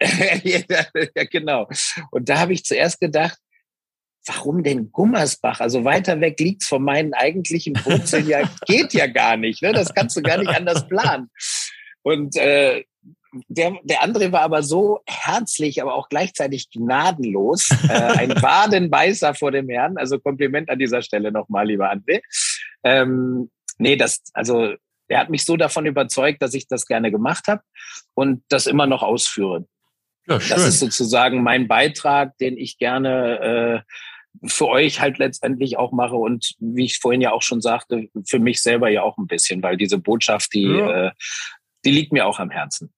ja, 0.42 1.24
genau. 1.30 1.68
Und 2.10 2.28
da 2.28 2.38
habe 2.38 2.52
ich 2.52 2.64
zuerst 2.64 3.00
gedacht, 3.00 3.38
warum 4.26 4.62
denn 4.62 4.90
Gummersbach? 4.90 5.60
Also 5.60 5.84
weiter 5.84 6.20
weg 6.20 6.38
liegt's 6.40 6.66
von 6.66 6.82
meinen 6.82 7.14
eigentlichen 7.14 7.74
Wurzeln 7.84 8.28
ja, 8.28 8.48
geht 8.66 8.92
ja 8.92 9.06
gar 9.06 9.36
nicht. 9.36 9.62
Ne? 9.62 9.72
Das 9.72 9.94
kannst 9.94 10.16
du 10.16 10.22
gar 10.22 10.38
nicht 10.38 10.50
anders 10.50 10.86
planen. 10.88 11.30
Und 12.02 12.36
äh, 12.36 12.84
der, 13.48 13.76
der 13.82 14.02
andere 14.02 14.32
war 14.32 14.42
aber 14.42 14.62
so 14.62 15.00
herzlich, 15.06 15.82
aber 15.82 15.94
auch 15.94 16.08
gleichzeitig 16.08 16.70
gnadenlos. 16.70 17.70
Äh, 17.88 17.92
ein 17.92 18.30
Wadenbeißer 18.42 19.34
vor 19.34 19.52
dem 19.52 19.68
Herrn. 19.68 19.96
Also 19.96 20.18
Kompliment 20.18 20.70
an 20.70 20.78
dieser 20.78 21.02
Stelle 21.02 21.32
nochmal, 21.32 21.66
lieber 21.66 21.90
André. 21.90 22.20
Ähm, 22.84 23.50
nee, 23.78 23.96
das, 23.96 24.22
also 24.32 24.74
er 25.08 25.20
hat 25.20 25.30
mich 25.30 25.44
so 25.44 25.56
davon 25.56 25.86
überzeugt, 25.86 26.42
dass 26.42 26.54
ich 26.54 26.66
das 26.66 26.86
gerne 26.86 27.10
gemacht 27.10 27.46
habe 27.46 27.62
und 28.14 28.42
das 28.48 28.66
immer 28.66 28.86
noch 28.86 29.02
ausführe. 29.02 29.66
Ja, 30.28 30.40
schön. 30.40 30.56
Das 30.56 30.66
ist 30.66 30.80
sozusagen 30.80 31.42
mein 31.42 31.68
Beitrag, 31.68 32.36
den 32.38 32.56
ich 32.56 32.78
gerne 32.78 33.84
äh, 33.84 34.48
für 34.48 34.68
euch 34.68 35.00
halt 35.00 35.18
letztendlich 35.18 35.78
auch 35.78 35.92
mache 35.92 36.16
und 36.16 36.54
wie 36.58 36.84
ich 36.84 36.98
vorhin 36.98 37.20
ja 37.20 37.32
auch 37.32 37.42
schon 37.42 37.60
sagte, 37.60 38.08
für 38.26 38.38
mich 38.38 38.60
selber 38.60 38.88
ja 38.88 39.02
auch 39.02 39.16
ein 39.18 39.26
bisschen, 39.26 39.62
weil 39.62 39.76
diese 39.76 39.98
Botschaft, 39.98 40.52
die, 40.52 40.64
ja. 40.64 41.08
äh, 41.08 41.10
die 41.84 41.90
liegt 41.90 42.12
mir 42.12 42.26
auch 42.26 42.38
am 42.38 42.50
Herzen. 42.50 42.92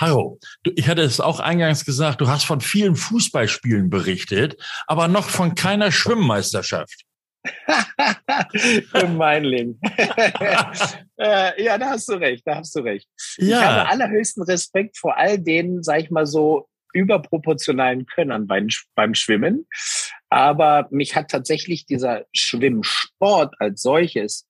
Hallo, 0.00 0.38
ich 0.76 0.88
hatte 0.88 1.02
es 1.02 1.20
auch 1.20 1.40
eingangs 1.40 1.84
gesagt, 1.84 2.20
du 2.20 2.28
hast 2.28 2.44
von 2.44 2.60
vielen 2.60 2.94
Fußballspielen 2.94 3.90
berichtet, 3.90 4.56
aber 4.86 5.08
noch 5.08 5.28
von 5.28 5.56
keiner 5.56 5.90
Schwimmmeisterschaft. 5.90 7.04
Gemeinling. 8.92 9.78
äh, 11.18 11.62
ja, 11.62 11.78
da 11.78 11.90
hast 11.90 12.08
du 12.08 12.14
recht, 12.14 12.46
da 12.46 12.56
hast 12.56 12.74
du 12.74 12.80
recht. 12.80 13.08
Ja. 13.36 13.58
Ich 13.58 13.66
habe 13.66 13.88
allerhöchsten 13.88 14.42
Respekt 14.42 14.98
vor 14.98 15.16
all 15.16 15.38
den, 15.38 15.82
sag 15.82 16.00
ich 16.00 16.10
mal 16.10 16.26
so, 16.26 16.68
überproportionalen 16.92 18.06
Könnern 18.06 18.46
beim, 18.46 18.68
beim 18.94 19.14
Schwimmen. 19.14 19.66
Aber 20.30 20.88
mich 20.90 21.16
hat 21.16 21.30
tatsächlich 21.30 21.86
dieser 21.86 22.24
Schwimmsport 22.32 23.54
als 23.58 23.82
solches 23.82 24.46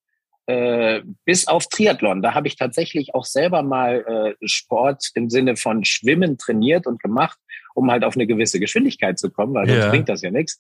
äh, 0.46 1.02
bis 1.24 1.46
auf 1.46 1.66
Triathlon. 1.66 2.22
Da 2.22 2.34
habe 2.34 2.48
ich 2.48 2.56
tatsächlich 2.56 3.14
auch 3.14 3.26
selber 3.26 3.62
mal 3.62 4.36
äh, 4.40 4.46
Sport 4.46 5.10
im 5.14 5.28
Sinne 5.28 5.56
von 5.56 5.84
Schwimmen 5.84 6.38
trainiert 6.38 6.86
und 6.86 7.02
gemacht, 7.02 7.38
um 7.78 7.90
halt 7.90 8.04
auf 8.04 8.16
eine 8.16 8.26
gewisse 8.26 8.58
Geschwindigkeit 8.58 9.18
zu 9.18 9.30
kommen, 9.30 9.54
weil 9.54 9.66
sonst 9.66 9.84
ja. 9.84 9.90
bringt 9.90 10.08
das 10.08 10.20
ja 10.22 10.30
nichts. 10.30 10.58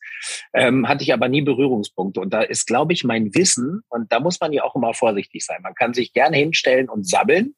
Ähm, 0.54 0.88
hatte 0.88 1.02
ich 1.02 1.12
aber 1.12 1.28
nie 1.28 1.42
Berührungspunkte. 1.42 2.20
Und 2.20 2.32
da 2.32 2.42
ist, 2.42 2.66
glaube 2.66 2.92
ich, 2.92 3.02
mein 3.02 3.34
Wissen, 3.34 3.82
und 3.88 4.12
da 4.12 4.20
muss 4.20 4.40
man 4.40 4.52
ja 4.52 4.62
auch 4.62 4.76
immer 4.76 4.94
vorsichtig 4.94 5.44
sein. 5.44 5.58
Man 5.62 5.74
kann 5.74 5.94
sich 5.94 6.12
gerne 6.12 6.36
hinstellen 6.36 6.88
und 6.88 7.06
sabbeln. 7.08 7.54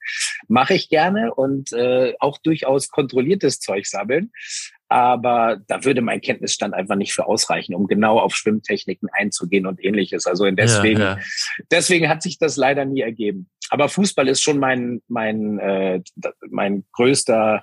Mache 0.48 0.74
ich 0.74 0.88
gerne 0.88 1.34
und 1.34 1.72
äh, 1.72 2.14
auch 2.18 2.38
durchaus 2.38 2.88
kontrolliertes 2.88 3.60
Zeug 3.60 3.86
sabbeln. 3.86 4.32
Aber 4.88 5.60
da 5.68 5.84
würde 5.84 6.00
mein 6.00 6.20
Kenntnisstand 6.20 6.74
einfach 6.74 6.96
nicht 6.96 7.12
für 7.12 7.26
ausreichen, 7.26 7.76
um 7.76 7.86
genau 7.86 8.18
auf 8.18 8.34
Schwimmtechniken 8.34 9.08
einzugehen 9.12 9.66
und 9.66 9.84
ähnliches. 9.84 10.26
Also 10.26 10.50
deswegen, 10.50 10.98
ja, 10.98 11.14
ja. 11.14 11.18
deswegen 11.70 12.08
hat 12.08 12.22
sich 12.22 12.38
das 12.38 12.56
leider 12.56 12.84
nie 12.84 13.02
ergeben. 13.02 13.48
Aber 13.68 13.88
Fußball 13.88 14.26
ist 14.26 14.42
schon 14.42 14.58
mein, 14.58 15.00
mein, 15.06 15.60
äh, 15.60 16.00
mein 16.48 16.84
größter 16.92 17.62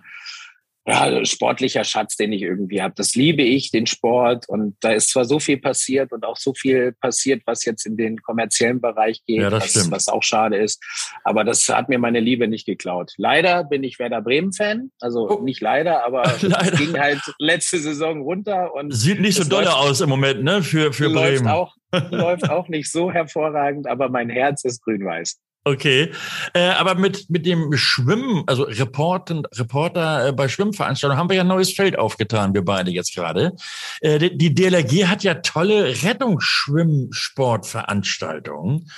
ja, 0.87 1.25
sportlicher 1.25 1.83
Schatz, 1.83 2.15
den 2.15 2.31
ich 2.31 2.41
irgendwie 2.41 2.81
habe. 2.81 2.93
Das 2.95 3.13
liebe 3.13 3.41
ich, 3.41 3.71
den 3.71 3.87
Sport. 3.87 4.47
Und 4.47 4.77
da 4.79 4.91
ist 4.91 5.09
zwar 5.09 5.25
so 5.25 5.37
viel 5.37 5.57
passiert 5.57 6.13
und 6.13 6.25
auch 6.25 6.37
so 6.37 6.53
viel 6.53 6.93
passiert, 6.93 7.43
was 7.45 7.65
jetzt 7.65 7.85
in 7.85 7.97
den 7.97 8.21
kommerziellen 8.21 8.79
Bereich 8.79 9.21
geht, 9.25 9.41
ja, 9.41 9.51
was, 9.51 9.91
was, 9.91 10.07
auch 10.07 10.23
schade 10.23 10.55
ist. 10.55 10.81
Aber 11.25 11.43
das 11.43 11.67
hat 11.67 11.89
mir 11.89 11.99
meine 11.99 12.21
Liebe 12.21 12.47
nicht 12.47 12.65
geklaut. 12.65 13.11
Leider 13.17 13.65
bin 13.65 13.83
ich 13.83 13.99
Werder 13.99 14.21
Bremen-Fan. 14.21 14.91
Also 15.01 15.29
oh. 15.29 15.43
nicht 15.43 15.59
leider, 15.59 16.05
aber 16.05 16.23
leider. 16.41 16.77
ging 16.77 16.97
halt 16.97 17.19
letzte 17.37 17.79
Saison 17.79 18.21
runter. 18.21 18.73
und 18.73 18.93
Sieht 18.93 19.19
nicht 19.19 19.35
so 19.35 19.43
doll 19.43 19.67
aus 19.67 19.99
im 19.99 20.07
Moment, 20.07 20.41
ne? 20.41 20.63
Für, 20.63 20.93
für 20.93 21.07
läuft 21.07 21.43
Bremen. 21.43 21.47
Auch, 21.49 21.75
läuft 22.11 22.49
auch 22.49 22.69
nicht 22.69 22.89
so 22.89 23.11
hervorragend, 23.11 23.87
aber 23.87 24.07
mein 24.07 24.29
Herz 24.29 24.63
ist 24.63 24.81
grün-weiß. 24.85 25.37
Okay, 25.67 26.11
äh, 26.53 26.69
aber 26.69 26.95
mit 26.95 27.29
mit 27.29 27.45
dem 27.45 27.75
Schwimmen, 27.75 28.45
also 28.47 28.63
Reporten, 28.63 29.43
Reporter 29.53 30.29
äh, 30.29 30.31
bei 30.31 30.47
Schwimmveranstaltungen 30.47 31.19
haben 31.19 31.29
wir 31.29 31.35
ja 31.35 31.41
ein 31.41 31.47
neues 31.47 31.73
Feld 31.73 31.99
aufgetan, 31.99 32.53
wir 32.53 32.63
beide 32.63 32.89
jetzt 32.89 33.13
gerade. 33.13 33.51
Äh, 33.99 34.17
die, 34.17 34.37
die 34.37 34.55
DLRG 34.55 35.07
hat 35.07 35.23
ja 35.23 35.33
tolle 35.33 36.01
Rettungsschwimmsportveranstaltungen. 36.03 38.89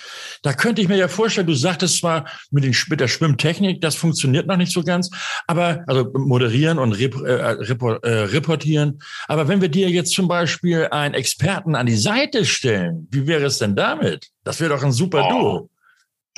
Da 0.43 0.53
könnte 0.53 0.83
ich 0.83 0.88
mir 0.88 0.97
ja 0.97 1.07
vorstellen, 1.07 1.47
du 1.47 1.55
sagtest 1.55 1.97
zwar 1.97 2.25
mit, 2.51 2.63
den, 2.63 2.75
mit 2.88 2.99
der 2.99 3.07
Schwimmtechnik, 3.07 3.81
das 3.81 3.95
funktioniert 3.95 4.45
noch 4.45 4.57
nicht 4.57 4.71
so 4.71 4.83
ganz, 4.83 5.09
aber 5.47 5.83
also 5.88 6.11
moderieren 6.13 6.77
und 6.77 6.91
rep, 6.91 7.15
äh, 7.15 7.31
report, 7.31 8.05
äh, 8.05 8.25
reportieren. 8.25 9.01
Aber 9.27 9.47
wenn 9.47 9.59
wir 9.59 9.69
dir 9.69 9.89
jetzt 9.89 10.13
zum 10.13 10.27
Beispiel 10.27 10.88
einen 10.91 11.15
Experten 11.15 11.73
an 11.73 11.88
die 11.88 11.97
Seite 11.97 12.45
stellen, 12.45 13.07
wie 13.09 13.25
wäre 13.25 13.45
es 13.45 13.57
denn 13.57 13.75
damit? 13.75 14.27
Das 14.43 14.59
wäre 14.59 14.75
doch 14.75 14.83
ein 14.83 14.91
super 14.91 15.25
oh. 15.25 15.29
Duo. 15.31 15.69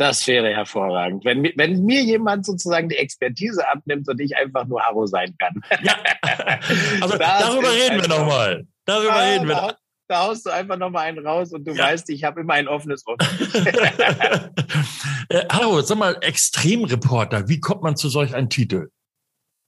Das 0.02 0.26
wäre 0.26 0.50
hervorragend. 0.50 1.24
Wenn, 1.26 1.44
wenn 1.44 1.86
mir 1.86 2.02
jemand 2.02 2.44
sozusagen 2.44 2.90
die 2.90 2.98
Expertise 2.98 3.70
abnimmt 3.70 4.10
und 4.10 4.20
ich 4.20 4.36
einfach 4.36 4.66
nur 4.66 4.82
Haro 4.82 5.06
sein 5.06 5.36
kann. 5.38 5.62
Ja. 5.84 5.96
Also 7.02 7.18
darüber 7.18 7.72
reden 7.72 8.02
wir 8.02 8.08
nochmal. 8.08 8.66
Darüber 8.86 9.14
ah, 9.14 9.20
reden 9.20 9.48
wir. 9.48 9.54
Da, 9.54 9.78
da 10.08 10.24
haust 10.24 10.48
du 10.48 10.50
einfach 10.50 10.78
nochmal 10.78 11.06
einen 11.06 11.24
raus 11.26 11.54
und 11.54 11.68
du 11.68 11.74
ja. 11.74 11.84
weißt, 11.84 12.10
ich 12.10 12.24
habe 12.24 12.42
immer 12.42 12.54
ein 12.54 12.68
offenes 12.68 13.06
Ohr. 13.06 13.16
äh, 15.30 15.46
Haro, 15.52 15.82
sag 15.82 16.00
mal, 16.00 16.18
Extremreporter, 16.22 17.48
wie 17.48 17.60
kommt 17.60 17.84
man 17.84 17.96
zu 17.96 18.10
solch 18.10 18.34
einem 18.34 18.50
Titel? 18.50 18.90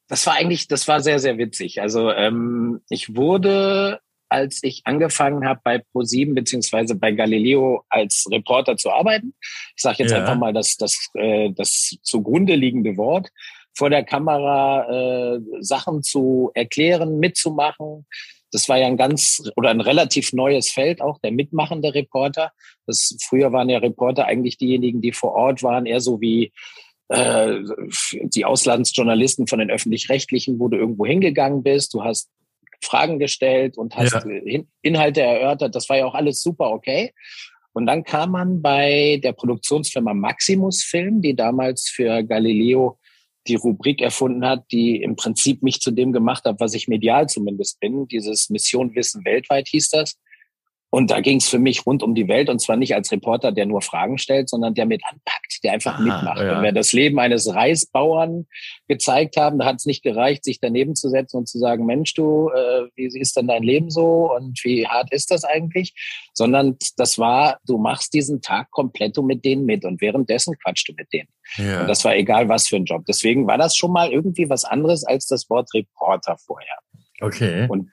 Das 0.08 0.26
war 0.26 0.34
eigentlich, 0.34 0.68
das 0.68 0.88
war 0.88 1.02
sehr, 1.02 1.20
sehr 1.20 1.38
witzig. 1.38 1.80
Also 1.80 2.12
ähm, 2.12 2.82
ich 2.90 3.16
wurde 3.16 4.00
als 4.34 4.64
ich 4.64 4.82
angefangen 4.86 5.46
habe 5.48 5.62
bei 5.64 5.78
ProSieben 5.78 6.34
beziehungsweise 6.34 6.96
bei 6.96 7.12
Galileo 7.12 7.86
als 7.88 8.28
Reporter 8.32 8.76
zu 8.78 8.90
arbeiten. 8.90 9.36
Ich 9.76 9.84
sage 9.84 9.98
jetzt 10.00 10.12
ja. 10.12 10.22
einfach 10.22 10.36
mal 10.36 10.54
das, 10.54 10.76
das, 10.76 11.10
äh, 11.14 11.52
das 11.52 11.98
zugrunde 12.02 12.56
liegende 12.56 12.98
Wort 12.98 13.30
vor 13.76 13.92
der 13.92 14.04
Kamera 14.04 15.36
äh, 15.36 15.40
Sachen 15.60 16.02
zu 16.02 16.52
erklären, 16.56 17.20
mitzumachen. 17.20 18.08
Das 18.52 18.70
war 18.70 18.78
ja 18.78 18.88
ein 18.88 18.98
ganz 18.98 19.44
oder 19.56 19.70
ein 19.70 19.82
relativ 19.82 20.34
neues 20.34 20.72
Feld 20.72 21.02
auch, 21.02 21.20
der 21.20 21.32
mitmachende 21.32 21.94
Reporter. 21.94 22.52
Das, 22.88 23.16
früher 23.22 23.52
waren 23.52 23.70
ja 23.70 23.80
Reporter 23.80 24.26
eigentlich 24.26 24.58
diejenigen, 24.58 25.02
die 25.02 25.12
vor 25.12 25.34
Ort 25.34 25.64
waren, 25.64 25.86
eher 25.86 26.02
so 26.02 26.22
wie 26.22 26.52
äh, 27.10 27.60
die 28.24 28.46
Auslandsjournalisten 28.46 29.48
von 29.48 29.60
den 29.60 29.70
öffentlich-rechtlichen, 29.70 30.60
wo 30.60 30.70
du 30.70 30.78
irgendwo 30.78 31.06
hingegangen 31.06 31.62
bist. 31.62 31.94
Du 31.94 32.04
hast 32.04 32.30
Fragen 32.84 33.20
gestellt 33.20 33.78
und 33.78 33.96
hast 33.96 34.14
ja. 34.14 34.64
Inhalte 34.82 35.22
erörtert. 35.22 35.76
Das 35.76 35.90
war 35.90 35.98
ja 35.98 36.06
auch 36.06 36.16
alles 36.16 36.42
super 36.42 36.72
okay. 36.72 37.14
Und 37.74 37.88
dann 37.88 38.04
kam 38.04 38.32
man 38.32 38.62
bei 38.62 39.20
der 39.24 39.34
Produktionsfirma 39.34 40.14
Maximus 40.14 40.84
Film, 40.84 41.22
die 41.22 41.36
damals 41.36 41.90
für 41.90 42.24
Galileo 42.24 43.00
die 43.48 43.56
Rubrik 43.56 44.02
erfunden 44.02 44.46
hat, 44.46 44.66
die 44.72 45.02
im 45.02 45.16
Prinzip 45.16 45.64
mich 45.64 45.82
zu 45.82 45.92
dem 45.92 46.14
gemacht 46.14 46.46
hat, 46.46 46.60
was 46.60 46.74
ich 46.74 46.88
medial 46.88 47.28
zumindest 47.28 47.80
bin. 47.80 48.08
Dieses 48.08 48.50
Mission 48.50 48.96
Wissen 48.96 49.26
weltweit 49.26 49.68
hieß 49.68 49.90
das. 49.90 50.18
Und 50.94 51.10
da 51.10 51.22
ging 51.22 51.38
es 51.38 51.50
für 51.50 51.58
mich 51.58 51.88
rund 51.88 52.04
um 52.04 52.14
die 52.14 52.28
Welt 52.28 52.52
und 52.52 52.60
zwar 52.60 52.76
nicht 52.76 52.94
als 52.94 53.12
Reporter, 53.12 53.52
der 53.52 53.66
nur 53.66 53.82
Fragen 53.82 54.20
stellt, 54.20 54.48
sondern 54.48 54.76
der 54.76 54.86
mit 54.86 55.02
anpackt, 55.04 55.64
der 55.64 55.74
einfach 55.74 55.96
Aha, 55.96 56.04
mitmacht. 56.04 56.38
Ja. 56.38 56.52
Wenn 56.52 56.62
wir 56.66 56.72
das 56.72 56.94
Leben 56.94 57.18
eines 57.18 57.52
Reisbauern 57.52 58.46
gezeigt 58.88 59.36
haben, 59.36 59.58
da 59.58 59.66
hat 59.66 59.78
es 59.78 59.88
nicht 59.88 60.04
gereicht, 60.04 60.44
sich 60.44 60.60
daneben 60.60 60.94
zu 60.94 61.10
setzen 61.10 61.38
und 61.38 61.48
zu 61.48 61.58
sagen, 61.58 61.88
Mensch, 61.88 62.14
du, 62.14 62.52
äh, 62.52 62.84
wie 62.96 63.08
ist 63.20 63.36
denn 63.36 63.48
dein 63.48 63.64
Leben 63.64 63.90
so 63.90 64.36
und 64.36 64.64
wie 64.64 64.86
hart 64.86 65.12
ist 65.12 65.32
das 65.32 65.44
eigentlich? 65.44 65.96
Sondern 66.36 66.78
das 66.96 67.18
war, 67.18 67.58
du 67.66 67.80
machst 67.80 68.14
diesen 68.14 68.44
Tag 68.44 68.70
komplett 68.70 69.18
mit 69.18 69.44
denen 69.44 69.66
mit 69.66 69.86
und 69.86 70.00
währenddessen 70.00 70.56
quatschst 70.60 70.90
du 70.90 70.94
mit 70.96 71.12
denen. 71.12 71.30
Ja. 71.56 71.82
Und 71.82 71.88
das 71.88 72.06
war 72.06 72.16
egal, 72.16 72.50
was 72.50 72.68
für 72.68 72.76
ein 72.76 72.86
Job. 72.86 73.02
Deswegen 73.08 73.48
war 73.48 73.58
das 73.58 73.76
schon 73.76 73.92
mal 73.92 74.12
irgendwie 74.12 74.48
was 74.48 74.64
anderes 74.64 75.04
als 75.04 75.26
das 75.26 75.50
Wort 75.50 75.74
Reporter 75.74 76.38
vorher. 76.46 76.78
Okay. 77.20 77.66
Und 77.68 77.90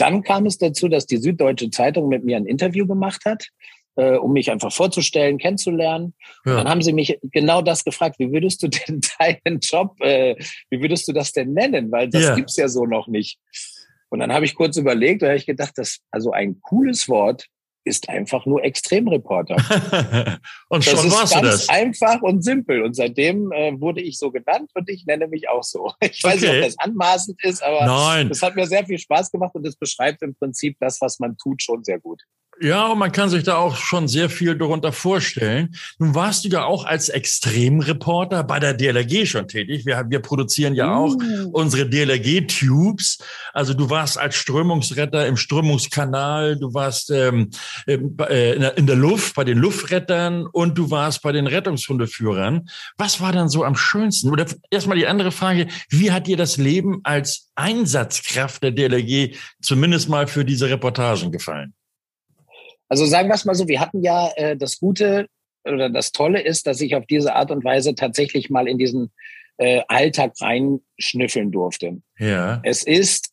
dann 0.00 0.22
kam 0.22 0.46
es 0.46 0.58
dazu, 0.58 0.88
dass 0.88 1.06
die 1.06 1.18
Süddeutsche 1.18 1.70
Zeitung 1.70 2.08
mit 2.08 2.24
mir 2.24 2.36
ein 2.36 2.46
Interview 2.46 2.86
gemacht 2.86 3.24
hat, 3.24 3.46
äh, 3.96 4.16
um 4.16 4.32
mich 4.32 4.50
einfach 4.50 4.72
vorzustellen, 4.72 5.38
kennenzulernen. 5.38 6.14
Ja. 6.44 6.56
dann 6.56 6.68
haben 6.68 6.82
sie 6.82 6.92
mich 6.92 7.18
genau 7.22 7.62
das 7.62 7.84
gefragt, 7.84 8.16
wie 8.18 8.32
würdest 8.32 8.62
du 8.62 8.68
denn 8.68 9.00
deinen 9.18 9.60
Job, 9.60 10.00
äh, 10.00 10.36
wie 10.70 10.80
würdest 10.80 11.08
du 11.08 11.12
das 11.12 11.32
denn 11.32 11.52
nennen? 11.52 11.90
Weil 11.90 12.08
das 12.08 12.24
ja. 12.24 12.34
gibt's 12.34 12.56
ja 12.56 12.68
so 12.68 12.86
noch 12.86 13.08
nicht. 13.08 13.38
Und 14.08 14.18
dann 14.20 14.32
habe 14.32 14.44
ich 14.44 14.54
kurz 14.54 14.76
überlegt, 14.76 15.22
da 15.22 15.28
habe 15.28 15.36
ich 15.36 15.46
gedacht, 15.46 15.72
das 15.76 16.00
also 16.10 16.32
ein 16.32 16.60
cooles 16.60 17.08
Wort 17.08 17.46
ist 17.84 18.08
einfach 18.08 18.46
nur 18.46 18.62
Extremreporter. 18.64 19.56
und 20.68 20.84
schon 20.84 20.94
das 20.96 21.10
warst 21.10 21.34
du 21.34 21.40
das. 21.40 21.68
Einfach 21.68 22.20
und 22.22 22.44
simpel. 22.44 22.82
Und 22.82 22.94
seitdem 22.94 23.52
äh, 23.52 23.78
wurde 23.80 24.00
ich 24.00 24.18
so 24.18 24.30
genannt 24.30 24.70
und 24.74 24.88
ich 24.90 25.06
nenne 25.06 25.28
mich 25.28 25.48
auch 25.48 25.64
so. 25.64 25.92
Ich 26.00 26.22
weiß 26.22 26.42
okay. 26.42 26.46
nicht, 26.46 26.58
ob 26.58 26.64
das 26.64 26.78
anmaßend 26.78 27.44
ist, 27.44 27.62
aber 27.62 27.86
Nein. 27.86 28.28
das 28.28 28.42
hat 28.42 28.56
mir 28.56 28.66
sehr 28.66 28.84
viel 28.84 28.98
Spaß 28.98 29.30
gemacht 29.30 29.54
und 29.54 29.66
es 29.66 29.76
beschreibt 29.76 30.22
im 30.22 30.34
Prinzip 30.34 30.76
das, 30.80 31.00
was 31.00 31.18
man 31.18 31.36
tut, 31.36 31.62
schon 31.62 31.84
sehr 31.84 31.98
gut. 31.98 32.22
Ja, 32.62 32.88
und 32.88 32.98
man 32.98 33.10
kann 33.10 33.30
sich 33.30 33.44
da 33.44 33.56
auch 33.56 33.74
schon 33.74 34.06
sehr 34.06 34.28
viel 34.28 34.54
darunter 34.54 34.92
vorstellen. 34.92 35.74
Nun 35.98 36.14
warst 36.14 36.44
du 36.44 36.48
ja 36.50 36.64
auch 36.64 36.84
als 36.84 37.08
Extremreporter 37.08 38.44
bei 38.44 38.60
der 38.60 38.74
DLRG 38.74 39.26
schon 39.26 39.48
tätig. 39.48 39.86
Wir, 39.86 40.04
wir 40.10 40.20
produzieren 40.20 40.74
ja 40.74 40.94
auch 40.94 41.14
uh. 41.14 41.48
unsere 41.52 41.88
DLRG-Tubes. 41.88 43.16
Also 43.54 43.72
du 43.72 43.88
warst 43.88 44.18
als 44.18 44.36
Strömungsretter 44.36 45.26
im 45.26 45.38
Strömungskanal, 45.38 46.58
du 46.58 46.74
warst 46.74 47.10
ähm, 47.10 47.48
äh, 47.86 48.70
in 48.76 48.86
der 48.86 48.96
Luft 48.96 49.36
bei 49.36 49.44
den 49.44 49.56
Luftrettern 49.56 50.46
und 50.46 50.76
du 50.76 50.90
warst 50.90 51.22
bei 51.22 51.32
den 51.32 51.46
Rettungshundeführern. 51.46 52.68
Was 52.98 53.22
war 53.22 53.32
dann 53.32 53.48
so 53.48 53.64
am 53.64 53.74
schönsten? 53.74 54.30
Oder 54.30 54.44
erstmal 54.70 54.98
die 54.98 55.06
andere 55.06 55.32
Frage, 55.32 55.66
wie 55.88 56.12
hat 56.12 56.26
dir 56.26 56.36
das 56.36 56.58
Leben 56.58 57.00
als 57.04 57.48
Einsatzkraft 57.54 58.62
der 58.62 58.72
DLRG 58.72 59.34
zumindest 59.62 60.10
mal 60.10 60.26
für 60.26 60.44
diese 60.44 60.68
Reportagen 60.68 61.32
gefallen? 61.32 61.72
Also 62.90 63.06
sagen 63.06 63.28
wir 63.28 63.34
es 63.34 63.44
mal 63.44 63.54
so, 63.54 63.68
wir 63.68 63.80
hatten 63.80 64.02
ja 64.02 64.30
äh, 64.36 64.56
das 64.56 64.78
Gute 64.78 65.28
oder 65.64 65.88
das 65.88 66.12
Tolle 66.12 66.42
ist, 66.42 66.66
dass 66.66 66.80
ich 66.80 66.96
auf 66.96 67.06
diese 67.06 67.34
Art 67.34 67.50
und 67.50 67.64
Weise 67.64 67.94
tatsächlich 67.94 68.50
mal 68.50 68.66
in 68.68 68.78
diesen 68.78 69.12
äh, 69.58 69.82
Alltag 69.88 70.32
reinschnüffeln 70.40 71.52
durfte. 71.52 72.02
Ja. 72.18 72.60
Es 72.64 72.82
ist 72.82 73.30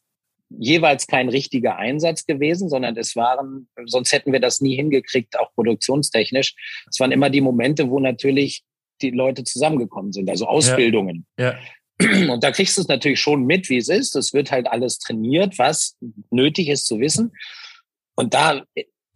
jeweils 0.49 1.07
kein 1.07 1.27
richtiger 1.27 1.77
Einsatz 1.77 2.25
gewesen, 2.25 2.69
sondern 2.69 2.95
es 2.97 3.15
waren, 3.15 3.67
sonst 3.85 4.11
hätten 4.11 4.31
wir 4.31 4.39
das 4.39 4.61
nie 4.61 4.75
hingekriegt, 4.75 5.37
auch 5.39 5.51
produktionstechnisch. 5.55 6.55
Es 6.89 6.99
waren 6.99 7.11
immer 7.11 7.29
die 7.29 7.41
Momente, 7.41 7.89
wo 7.89 7.99
natürlich 7.99 8.63
die 9.01 9.11
Leute 9.11 9.43
zusammengekommen 9.43 10.13
sind, 10.13 10.29
also 10.29 10.47
Ausbildungen. 10.47 11.25
Ja. 11.37 11.55
ja. 11.99 12.31
Und 12.33 12.43
da 12.43 12.51
kriegst 12.51 12.77
du 12.77 12.81
es 12.81 12.87
natürlich 12.87 13.19
schon 13.19 13.45
mit, 13.45 13.69
wie 13.69 13.77
es 13.77 13.89
ist. 13.89 14.15
Es 14.15 14.33
wird 14.33 14.51
halt 14.51 14.67
alles 14.67 14.99
trainiert, 14.99 15.57
was 15.57 15.97
nötig 16.29 16.69
ist 16.69 16.85
zu 16.85 16.99
wissen. 16.99 17.33
Und 18.15 18.33
da 18.33 18.63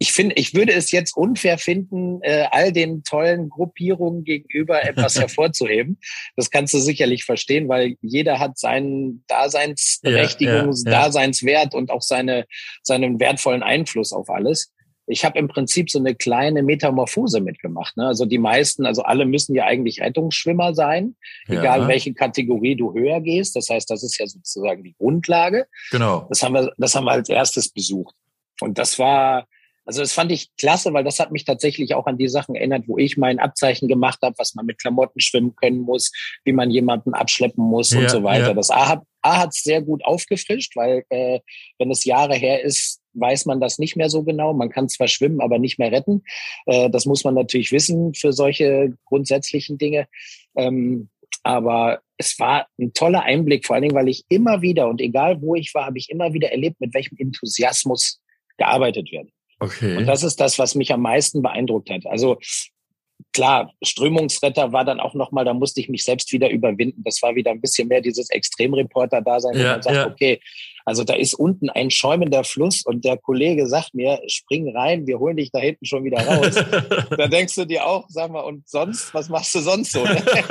ich 0.02 0.12
finde, 0.12 0.34
ich 0.34 0.52
würde 0.52 0.72
es 0.72 0.90
jetzt 0.90 1.16
unfair 1.16 1.58
finden, 1.58 2.20
äh, 2.22 2.48
all 2.50 2.72
den 2.72 3.04
tollen 3.04 3.48
Gruppierungen 3.48 4.24
gegenüber 4.24 4.82
etwas 4.88 5.16
hervorzuheben. 5.16 6.00
Das 6.34 6.50
kannst 6.50 6.74
du 6.74 6.80
sicherlich 6.80 7.24
verstehen, 7.24 7.68
weil 7.68 7.94
jeder 8.02 8.40
hat 8.40 8.58
seinen 8.58 9.22
Daseinsberechtigung, 9.28 10.54
ja, 10.54 10.62
ja, 10.64 10.70
ja. 10.72 10.90
Daseinswert 10.90 11.76
und 11.76 11.92
auch 11.92 12.02
seine, 12.02 12.46
seinen 12.82 13.20
wertvollen 13.20 13.62
Einfluss 13.62 14.12
auf 14.12 14.28
alles. 14.28 14.72
ich 15.06 15.24
habe 15.24 15.38
im 15.38 15.46
Prinzip 15.46 15.88
so 15.88 16.00
eine 16.00 16.16
kleine 16.16 16.64
Metamorphose 16.64 17.40
mitgemacht. 17.40 17.96
Ne? 17.96 18.04
Also 18.04 18.24
die 18.24 18.38
meisten, 18.38 18.86
also 18.86 19.02
alle 19.02 19.24
müssen 19.24 19.54
ja 19.54 19.66
eigentlich 19.66 20.00
Rettungsschwimmer 20.00 20.74
sein, 20.74 21.14
egal 21.46 21.86
welche 21.86 22.12
Kategorie 22.12 22.74
du 22.74 22.92
höher 22.92 23.20
gehst. 23.20 23.54
Das 23.54 23.68
heißt, 23.68 23.88
das 23.88 24.02
ist 24.02 24.18
ja 24.18 24.26
sozusagen 24.26 24.82
die 24.82 24.96
Grundlage. 24.98 25.68
Genau. 25.92 26.26
Das 26.28 26.42
haben 26.42 26.54
wir, 26.54 26.72
das 26.76 26.96
haben 26.96 27.04
wir 27.04 27.12
als 27.12 27.28
erstes 27.28 27.68
besucht. 27.68 28.16
Und 28.60 28.78
das 28.78 28.98
war, 28.98 29.46
also 29.84 30.00
das 30.00 30.12
fand 30.12 30.30
ich 30.30 30.50
klasse, 30.56 30.92
weil 30.92 31.04
das 31.04 31.18
hat 31.18 31.32
mich 31.32 31.44
tatsächlich 31.44 31.94
auch 31.94 32.06
an 32.06 32.18
die 32.18 32.28
Sachen 32.28 32.54
erinnert, 32.54 32.84
wo 32.86 32.98
ich 32.98 33.16
mein 33.16 33.38
Abzeichen 33.38 33.88
gemacht 33.88 34.20
habe, 34.22 34.34
was 34.38 34.54
man 34.54 34.66
mit 34.66 34.78
Klamotten 34.78 35.20
schwimmen 35.20 35.56
können 35.56 35.80
muss, 35.80 36.12
wie 36.44 36.52
man 36.52 36.70
jemanden 36.70 37.14
abschleppen 37.14 37.64
muss 37.64 37.90
ja, 37.90 38.00
und 38.00 38.10
so 38.10 38.22
weiter. 38.22 38.48
Ja. 38.48 38.54
Das 38.54 38.70
A 38.70 38.88
hat 38.88 39.02
A 39.22 39.38
hat's 39.38 39.62
sehr 39.62 39.80
gut 39.82 40.04
aufgefrischt, 40.04 40.76
weil 40.76 41.04
äh, 41.08 41.40
wenn 41.78 41.90
es 41.90 42.04
Jahre 42.04 42.34
her 42.34 42.62
ist, 42.62 43.00
weiß 43.14 43.46
man 43.46 43.60
das 43.60 43.78
nicht 43.78 43.96
mehr 43.96 44.10
so 44.10 44.24
genau. 44.24 44.52
Man 44.52 44.70
kann 44.70 44.88
zwar 44.88 45.08
schwimmen, 45.08 45.40
aber 45.40 45.58
nicht 45.58 45.78
mehr 45.78 45.92
retten. 45.92 46.22
Äh, 46.66 46.90
das 46.90 47.06
muss 47.06 47.24
man 47.24 47.34
natürlich 47.34 47.72
wissen 47.72 48.14
für 48.14 48.32
solche 48.32 48.94
grundsätzlichen 49.04 49.78
Dinge. 49.78 50.08
Ähm, 50.56 51.08
aber 51.44 52.02
es 52.18 52.38
war 52.38 52.68
ein 52.78 52.92
toller 52.92 53.22
Einblick, 53.22 53.66
vor 53.66 53.74
allen 53.74 53.82
Dingen, 53.82 53.94
weil 53.94 54.08
ich 54.08 54.24
immer 54.28 54.62
wieder 54.62 54.88
und 54.88 55.00
egal 55.00 55.40
wo 55.40 55.54
ich 55.54 55.74
war, 55.74 55.86
habe 55.86 55.98
ich 55.98 56.10
immer 56.10 56.32
wieder 56.34 56.50
erlebt, 56.50 56.80
mit 56.80 56.94
welchem 56.94 57.16
Enthusiasmus 57.18 58.20
gearbeitet 58.58 59.10
wird. 59.10 59.28
Okay. 59.62 59.96
Und 59.96 60.06
das 60.06 60.24
ist 60.24 60.40
das, 60.40 60.58
was 60.58 60.74
mich 60.74 60.92
am 60.92 61.02
meisten 61.02 61.40
beeindruckt 61.40 61.88
hat. 61.88 62.04
Also 62.06 62.38
klar, 63.32 63.72
Strömungsretter 63.82 64.72
war 64.72 64.84
dann 64.84 64.98
auch 64.98 65.14
nochmal, 65.14 65.44
da 65.44 65.54
musste 65.54 65.80
ich 65.80 65.88
mich 65.88 66.02
selbst 66.02 66.32
wieder 66.32 66.50
überwinden. 66.50 67.02
Das 67.04 67.22
war 67.22 67.36
wieder 67.36 67.52
ein 67.52 67.60
bisschen 67.60 67.86
mehr 67.86 68.00
dieses 68.00 68.28
Extremreporter-Dasein, 68.30 69.54
ja, 69.54 69.60
wo 69.60 69.68
man 69.68 69.82
sagt, 69.82 69.96
ja. 69.96 70.06
okay, 70.08 70.40
also 70.84 71.04
da 71.04 71.14
ist 71.14 71.34
unten 71.34 71.70
ein 71.70 71.90
schäumender 71.90 72.44
Fluss 72.44 72.82
und 72.84 73.04
der 73.04 73.16
Kollege 73.16 73.68
sagt 73.68 73.94
mir, 73.94 74.20
spring 74.26 74.74
rein, 74.76 75.06
wir 75.06 75.18
holen 75.18 75.36
dich 75.36 75.52
da 75.52 75.60
hinten 75.60 75.86
schon 75.86 76.04
wieder 76.04 76.26
raus. 76.26 76.54
da 77.16 77.28
denkst 77.28 77.54
du 77.54 77.64
dir 77.64 77.86
auch, 77.86 78.06
sag 78.08 78.32
mal, 78.32 78.40
und 78.40 78.68
sonst, 78.68 79.14
was 79.14 79.28
machst 79.28 79.54
du 79.54 79.60
sonst 79.60 79.92
so? 79.92 80.02
Okay. 80.02 80.42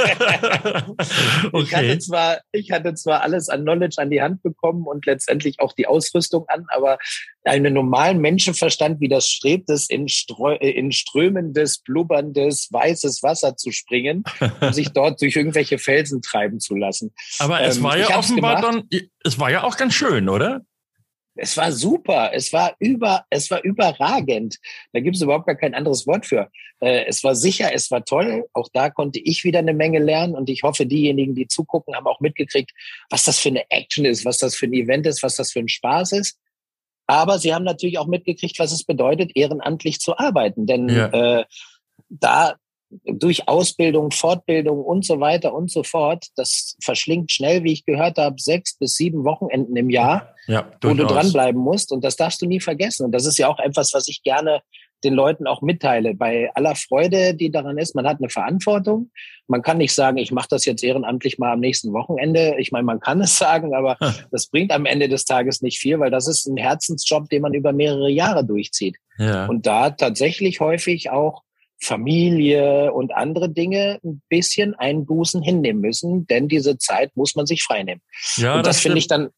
Ich 1.62 1.76
hatte 1.76 2.00
zwar, 2.00 2.40
ich 2.52 2.72
hatte 2.72 2.94
zwar 2.94 3.22
alles 3.22 3.50
an 3.50 3.62
Knowledge 3.62 3.96
an 3.98 4.10
die 4.10 4.22
Hand 4.22 4.42
bekommen 4.42 4.86
und 4.86 5.06
letztendlich 5.06 5.60
auch 5.60 5.74
die 5.74 5.88
Ausrüstung 5.88 6.46
an, 6.48 6.66
aber 6.70 6.98
einen 7.44 7.74
normalen 7.74 8.20
Menschenverstand 8.20 9.00
widerstrebt 9.00 9.70
es, 9.70 9.90
in, 9.90 10.08
Strö 10.08 10.56
äh, 10.56 10.70
in 10.70 10.92
strömendes, 10.92 11.80
blubberndes, 11.80 12.70
weißes 12.72 13.24
Wasser 13.24 13.58
zu 13.58 13.72
springen 13.72 14.24
und 14.60 14.76
sich 14.76 14.90
dort 14.94 15.22
durch 15.22 15.36
irgendwelche 15.36 15.78
Felsen 15.78 16.22
treiben 16.22 16.60
zu 16.60 16.76
lassen. 16.76 17.14
Aber 17.40 17.62
es 17.62 17.78
ähm, 17.78 17.84
war 17.84 17.98
ja 17.98 18.18
offenbar 18.18 18.62
dann, 18.62 18.88
es 19.24 19.40
war 19.40 19.52
ja 19.52 19.64
auch 19.64 19.78
ganz 19.78 19.94
schön, 19.94 20.30
oder? 20.30 20.62
Es 21.36 21.56
war 21.56 21.72
super, 21.72 22.32
es 22.34 22.52
war 22.52 22.76
über, 22.80 23.26
es 23.30 23.50
war 23.50 23.64
überragend. 23.64 24.58
Da 24.92 25.00
gibt 25.00 25.16
es 25.16 25.22
überhaupt 25.22 25.48
gar 25.48 25.56
kein 25.56 25.74
anderes 25.74 26.06
Wort 26.06 26.26
für. 26.26 26.50
Äh, 26.82 27.06
es 27.06 27.24
war 27.24 27.36
sicher, 27.36 27.74
es 27.74 27.90
war 27.90 28.04
toll. 28.04 28.46
Auch 28.54 28.68
da 28.74 28.90
konnte 28.90 29.20
ich 29.20 29.44
wieder 29.46 29.60
eine 29.60 29.74
Menge 29.74 30.00
lernen 30.00 30.36
und 30.36 30.50
ich 30.50 30.64
hoffe, 30.64 30.86
diejenigen, 30.86 31.34
die 31.34 31.48
zugucken, 31.48 31.96
haben 31.96 32.06
auch 32.06 32.20
mitgekriegt, 32.20 32.72
was 33.10 33.24
das 33.24 33.40
für 33.40 33.50
eine 33.50 33.64
Action 33.72 34.04
ist, 34.04 34.26
was 34.26 34.40
das 34.40 34.56
für 34.56 34.66
ein 34.66 34.74
Event 34.74 35.08
ist, 35.08 35.24
was 35.24 35.36
das 35.38 35.54
für 35.54 35.60
ein 35.60 35.70
Spaß 35.70 36.12
ist. 36.12 36.38
Aber 37.12 37.40
sie 37.40 37.54
haben 37.54 37.66
natürlich 37.66 37.98
auch 37.98 38.08
mitgekriegt, 38.08 38.58
was 38.58 38.72
es 38.72 38.86
bedeutet, 38.86 39.32
ehrenamtlich 39.36 40.00
zu 40.00 40.18
arbeiten. 40.18 40.66
Denn 40.66 40.88
ja. 40.88 41.08
äh, 41.40 41.46
da 42.08 42.56
durch 43.04 43.50
Ausbildung, 43.50 44.12
Fortbildung 44.12 44.82
und 44.82 45.06
so 45.06 45.20
weiter 45.20 45.54
und 45.54 45.70
so 45.70 45.84
fort, 45.84 46.28
das 46.38 46.78
verschlingt 46.82 47.30
schnell, 47.30 47.66
wie 47.66 47.74
ich 47.74 47.84
gehört 47.84 48.18
habe, 48.18 48.38
sechs 48.40 48.78
bis 48.78 48.94
sieben 48.94 49.26
Wochenenden 49.26 49.76
im 49.76 49.90
Jahr, 49.90 50.34
ja, 50.48 50.72
wo 50.82 50.94
du 50.94 51.06
dranbleiben 51.06 51.60
musst. 51.60 51.92
Und 51.92 52.02
das 52.06 52.16
darfst 52.16 52.42
du 52.42 52.46
nie 52.46 52.62
vergessen. 52.62 53.06
Und 53.06 53.12
das 53.12 53.26
ist 53.26 53.38
ja 53.38 53.50
auch 53.50 53.60
etwas, 53.60 53.94
was 53.94 54.08
ich 54.08 54.24
gerne 54.24 54.62
den 55.04 55.14
Leuten 55.14 55.48
auch 55.48 55.62
mitteile. 55.62 56.14
Bei 56.14 56.50
aller 56.56 56.76
Freude, 56.76 57.34
die 57.34 57.52
daran 57.52 57.78
ist, 57.78 57.96
man 57.96 58.08
hat 58.08 58.18
eine 58.20 58.30
Verantwortung. 58.30 59.12
Man 59.48 59.62
kann 59.62 59.78
nicht 59.78 59.94
sagen, 59.94 60.18
ich 60.18 60.32
mache 60.32 60.48
das 60.50 60.66
jetzt 60.66 60.84
ehrenamtlich 60.84 61.38
mal 61.38 61.54
am 61.54 61.60
nächsten 61.60 61.94
Wochenende. 61.94 62.56
Ich 62.60 62.72
meine, 62.72 62.86
man 62.86 63.00
kann 63.00 63.22
es 63.22 63.38
sagen, 63.40 63.74
aber 63.74 63.98
das 64.32 64.48
bringt 64.48 64.72
am 64.72 64.86
Ende 64.86 65.10
des 65.10 65.26
Tages 65.26 65.62
nicht 65.62 65.80
viel, 65.80 66.00
weil 66.00 66.12
das 66.12 66.28
ist 66.28 66.48
ein 66.48 66.58
Herzensjob, 66.58 67.30
den 67.30 67.42
man 67.42 67.54
über 67.54 67.74
mehrere 67.74 68.10
Jahre 68.10 68.46
durchzieht. 68.46 68.98
Ja. 69.18 69.46
Und 69.48 69.66
da 69.66 69.90
tatsächlich 69.92 70.60
häufig 70.60 71.10
auch 71.10 71.44
Familie 71.84 72.94
und 72.94 73.14
andere 73.14 73.50
Dinge 73.50 74.00
ein 74.04 74.22
bisschen 74.30 74.76
Einbußen 74.76 75.42
hinnehmen 75.42 75.82
müssen, 75.82 76.28
denn 76.28 76.48
diese 76.48 76.78
Zeit 76.78 77.16
muss 77.16 77.36
man 77.36 77.48
sich 77.48 77.64
freinehmen. 77.64 78.02
Ja, 78.36 78.56
und 78.56 78.66
das, 78.66 78.76
das 78.76 78.82
finde 78.84 79.00
ich 79.00 79.08
dann, 79.08 79.30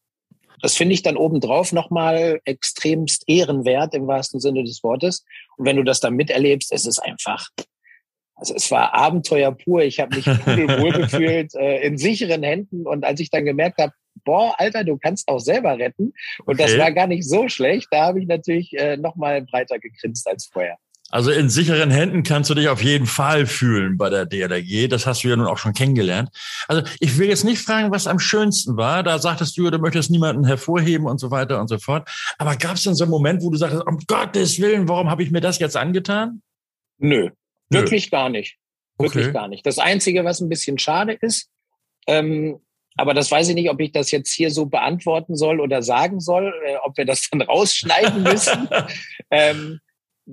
das 0.64 0.78
finde 0.78 0.94
ich 0.94 1.02
dann 1.02 1.18
obendrauf 1.18 1.74
nochmal 1.74 2.40
extremst 2.46 3.24
ehrenwert 3.26 3.92
im 3.92 4.06
wahrsten 4.06 4.40
Sinne 4.40 4.64
des 4.64 4.82
Wortes. 4.82 5.22
Und 5.58 5.66
wenn 5.66 5.76
du 5.76 5.82
das 5.82 6.00
dann 6.00 6.14
miterlebst, 6.14 6.72
es 6.72 6.86
ist 6.86 7.00
einfach, 7.00 7.50
also 8.34 8.54
es 8.54 8.70
war 8.70 8.94
Abenteuer 8.94 9.52
pur. 9.52 9.82
Ich 9.82 10.00
habe 10.00 10.16
mich 10.16 10.26
wohl 10.80 10.92
gefühlt 10.92 11.54
äh, 11.54 11.82
in 11.82 11.98
sicheren 11.98 12.42
Händen. 12.42 12.86
Und 12.86 13.04
als 13.04 13.20
ich 13.20 13.28
dann 13.28 13.44
gemerkt 13.44 13.78
habe, 13.78 13.92
boah, 14.24 14.54
Alter, 14.56 14.84
du 14.84 14.96
kannst 14.96 15.28
auch 15.28 15.38
selber 15.38 15.78
retten. 15.78 16.14
Und 16.46 16.54
okay. 16.54 16.62
das 16.62 16.78
war 16.78 16.92
gar 16.92 17.08
nicht 17.08 17.28
so 17.28 17.46
schlecht. 17.50 17.88
Da 17.90 18.06
habe 18.06 18.20
ich 18.20 18.26
natürlich 18.26 18.72
äh, 18.72 18.96
nochmal 18.96 19.42
breiter 19.42 19.78
gegrinst 19.78 20.26
als 20.26 20.46
vorher. 20.50 20.78
Also 21.10 21.30
in 21.30 21.48
sicheren 21.48 21.90
Händen 21.90 22.22
kannst 22.24 22.50
du 22.50 22.54
dich 22.54 22.68
auf 22.68 22.82
jeden 22.82 23.06
Fall 23.06 23.46
fühlen 23.46 23.96
bei 23.98 24.10
der 24.10 24.26
DLRG. 24.26 24.88
Das 24.88 25.06
hast 25.06 25.22
du 25.22 25.28
ja 25.28 25.36
nun 25.36 25.46
auch 25.46 25.58
schon 25.58 25.72
kennengelernt. 25.72 26.30
Also 26.66 26.82
ich 26.98 27.18
will 27.18 27.28
jetzt 27.28 27.44
nicht 27.44 27.60
fragen, 27.60 27.92
was 27.92 28.06
am 28.06 28.18
schönsten 28.18 28.76
war. 28.76 29.02
Da 29.02 29.18
sagtest 29.18 29.56
du, 29.56 29.70
du 29.70 29.78
möchtest 29.78 30.10
niemanden 30.10 30.44
hervorheben 30.44 31.06
und 31.06 31.18
so 31.18 31.30
weiter 31.30 31.60
und 31.60 31.68
so 31.68 31.78
fort. 31.78 32.08
Aber 32.38 32.56
gab 32.56 32.76
es 32.76 32.82
denn 32.82 32.94
so 32.94 33.04
einen 33.04 33.10
Moment, 33.10 33.42
wo 33.42 33.50
du 33.50 33.56
sagst, 33.56 33.80
um 33.86 33.98
Gottes 34.06 34.60
Willen, 34.60 34.88
warum 34.88 35.08
habe 35.08 35.22
ich 35.22 35.30
mir 35.30 35.40
das 35.40 35.58
jetzt 35.58 35.76
angetan? 35.76 36.42
Nö, 36.98 37.30
Nö. 37.68 37.78
wirklich 37.78 38.10
gar 38.10 38.28
nicht. 38.28 38.56
Wirklich 38.98 39.26
okay. 39.26 39.32
gar 39.32 39.48
nicht. 39.48 39.66
Das 39.66 39.78
Einzige, 39.78 40.24
was 40.24 40.40
ein 40.40 40.48
bisschen 40.48 40.78
schade 40.78 41.12
ist, 41.12 41.48
ähm, 42.06 42.60
aber 42.96 43.12
das 43.12 43.30
weiß 43.30 43.48
ich 43.48 43.54
nicht, 43.54 43.70
ob 43.70 43.80
ich 43.80 43.92
das 43.92 44.10
jetzt 44.10 44.32
hier 44.32 44.50
so 44.50 44.66
beantworten 44.66 45.36
soll 45.36 45.60
oder 45.60 45.82
sagen 45.82 46.20
soll, 46.20 46.54
äh, 46.64 46.76
ob 46.84 46.96
wir 46.96 47.04
das 47.04 47.28
dann 47.30 47.42
rausschneiden 47.42 48.22
müssen. 48.22 48.68
ähm, 49.30 49.80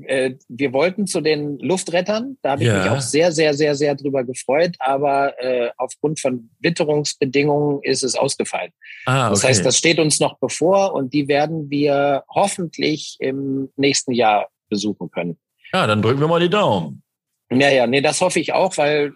äh, 0.05 0.35
wir 0.47 0.73
wollten 0.73 1.05
zu 1.07 1.21
den 1.21 1.59
Luftrettern, 1.59 2.37
da 2.41 2.51
habe 2.51 2.63
ich 2.63 2.67
ja. 2.67 2.77
mich 2.77 2.89
auch 2.89 3.01
sehr, 3.01 3.31
sehr, 3.31 3.53
sehr, 3.53 3.75
sehr 3.75 3.95
drüber 3.95 4.23
gefreut, 4.23 4.75
aber 4.79 5.39
äh, 5.43 5.71
aufgrund 5.77 6.19
von 6.19 6.49
Witterungsbedingungen 6.59 7.81
ist 7.83 8.03
es 8.03 8.15
ausgefallen. 8.15 8.71
Ah, 9.05 9.25
okay. 9.25 9.29
Das 9.31 9.43
heißt, 9.43 9.65
das 9.65 9.77
steht 9.77 9.99
uns 9.99 10.19
noch 10.19 10.37
bevor 10.39 10.93
und 10.93 11.13
die 11.13 11.27
werden 11.27 11.69
wir 11.69 12.23
hoffentlich 12.29 13.17
im 13.19 13.69
nächsten 13.75 14.13
Jahr 14.13 14.49
besuchen 14.69 15.11
können. 15.11 15.37
Ja, 15.73 15.87
dann 15.87 16.01
drücken 16.01 16.21
wir 16.21 16.27
mal 16.27 16.39
die 16.39 16.49
Daumen. 16.49 17.03
Ja, 17.51 17.69
ja, 17.69 17.85
nee, 17.85 18.01
das 18.01 18.21
hoffe 18.21 18.39
ich 18.39 18.53
auch, 18.53 18.77
weil 18.77 19.13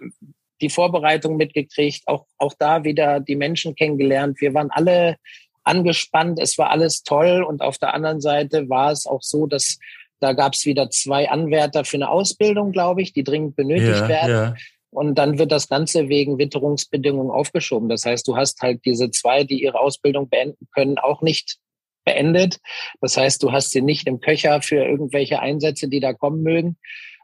die 0.62 0.70
Vorbereitung 0.70 1.38
mitgekriegt, 1.38 2.04
auch, 2.08 2.26
auch 2.38 2.54
da 2.58 2.84
wieder 2.84 3.20
die 3.20 3.36
Menschen 3.36 3.76
kennengelernt. 3.76 4.42
Wir 4.42 4.54
waren 4.54 4.72
alle 4.72 5.18
angespannt, 5.64 6.40
es 6.40 6.58
war 6.58 6.70
alles 6.70 7.04
toll 7.04 7.44
und 7.44 7.62
auf 7.62 7.78
der 7.78 7.94
anderen 7.94 8.22
Seite 8.22 8.70
war 8.70 8.92
es 8.92 9.08
auch 9.08 9.22
so, 9.22 9.48
dass 9.48 9.80
da 10.19 10.34
gab 10.34 10.54
es 10.54 10.65
wieder 10.65 10.89
zwei 10.89 11.30
Anwärter 11.30 11.86
für 11.86 11.97
eine 11.97 12.10
Ausbildung, 12.10 12.71
glaube 12.71 13.01
ich, 13.01 13.13
die 13.13 13.23
dringend 13.23 13.56
benötigt 13.56 14.01
ja, 14.01 14.08
werden. 14.08 14.32
Ja. 14.32 14.56
Und 14.91 15.15
dann 15.15 15.38
wird 15.38 15.51
das 15.51 15.67
Ganze 15.67 16.08
wegen 16.08 16.38
Witterungsbedingungen 16.38 17.30
aufgeschoben. 17.30 17.89
Das 17.89 18.06
heißt, 18.06 18.28
du 18.28 18.38
hast 18.38 18.62
halt 18.62 18.86
diese 18.86 19.12
zwei, 19.12 19.43
die 19.43 19.62
ihre 19.62 19.80
Ausbildung 19.80 20.30
beenden 20.30 20.67
können, 20.73 20.97
auch 20.97 21.21
nicht 21.21 21.58
beendet. 22.06 22.60
Das 23.01 23.17
heißt, 23.17 23.43
du 23.43 23.51
hast 23.51 23.71
sie 23.71 23.82
nicht 23.82 24.08
im 24.08 24.21
Köcher 24.21 24.62
für 24.62 24.78
irgendwelche 24.86 25.39
Einsätze, 25.39 25.89
die 25.89 25.99
da 25.99 26.13
kommen 26.13 26.43
mögen. 26.43 26.78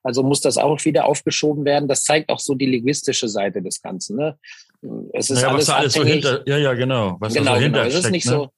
Also 0.04 0.24
muss 0.24 0.42
das 0.42 0.58
auch 0.58 0.84
wieder 0.84 1.06
aufgeschoben 1.06 1.64
werden. 1.64 1.88
Das 1.88 2.04
zeigt 2.04 2.30
auch 2.30 2.40
so 2.40 2.56
die 2.56 2.66
linguistische 2.66 3.30
Seite 3.30 3.62
des 3.62 3.82
Ganzen. 3.82 4.18
Ne? 4.18 4.38
Es 5.14 5.30
ist 5.30 5.42
naja, 5.42 5.54
alles, 5.54 5.70
alles 5.70 5.94
so 5.94 6.04
hinter, 6.04 6.42
ja, 6.48 6.58
ja, 6.58 6.74
genau. 6.74 7.18
Was 7.20 7.34
genau, 7.34 7.56
so 7.56 7.62
genau. 7.62 7.80
Es 7.82 7.96
ist 7.96 8.12
nicht 8.12 8.26
ne? 8.26 8.32
so, 8.32 8.50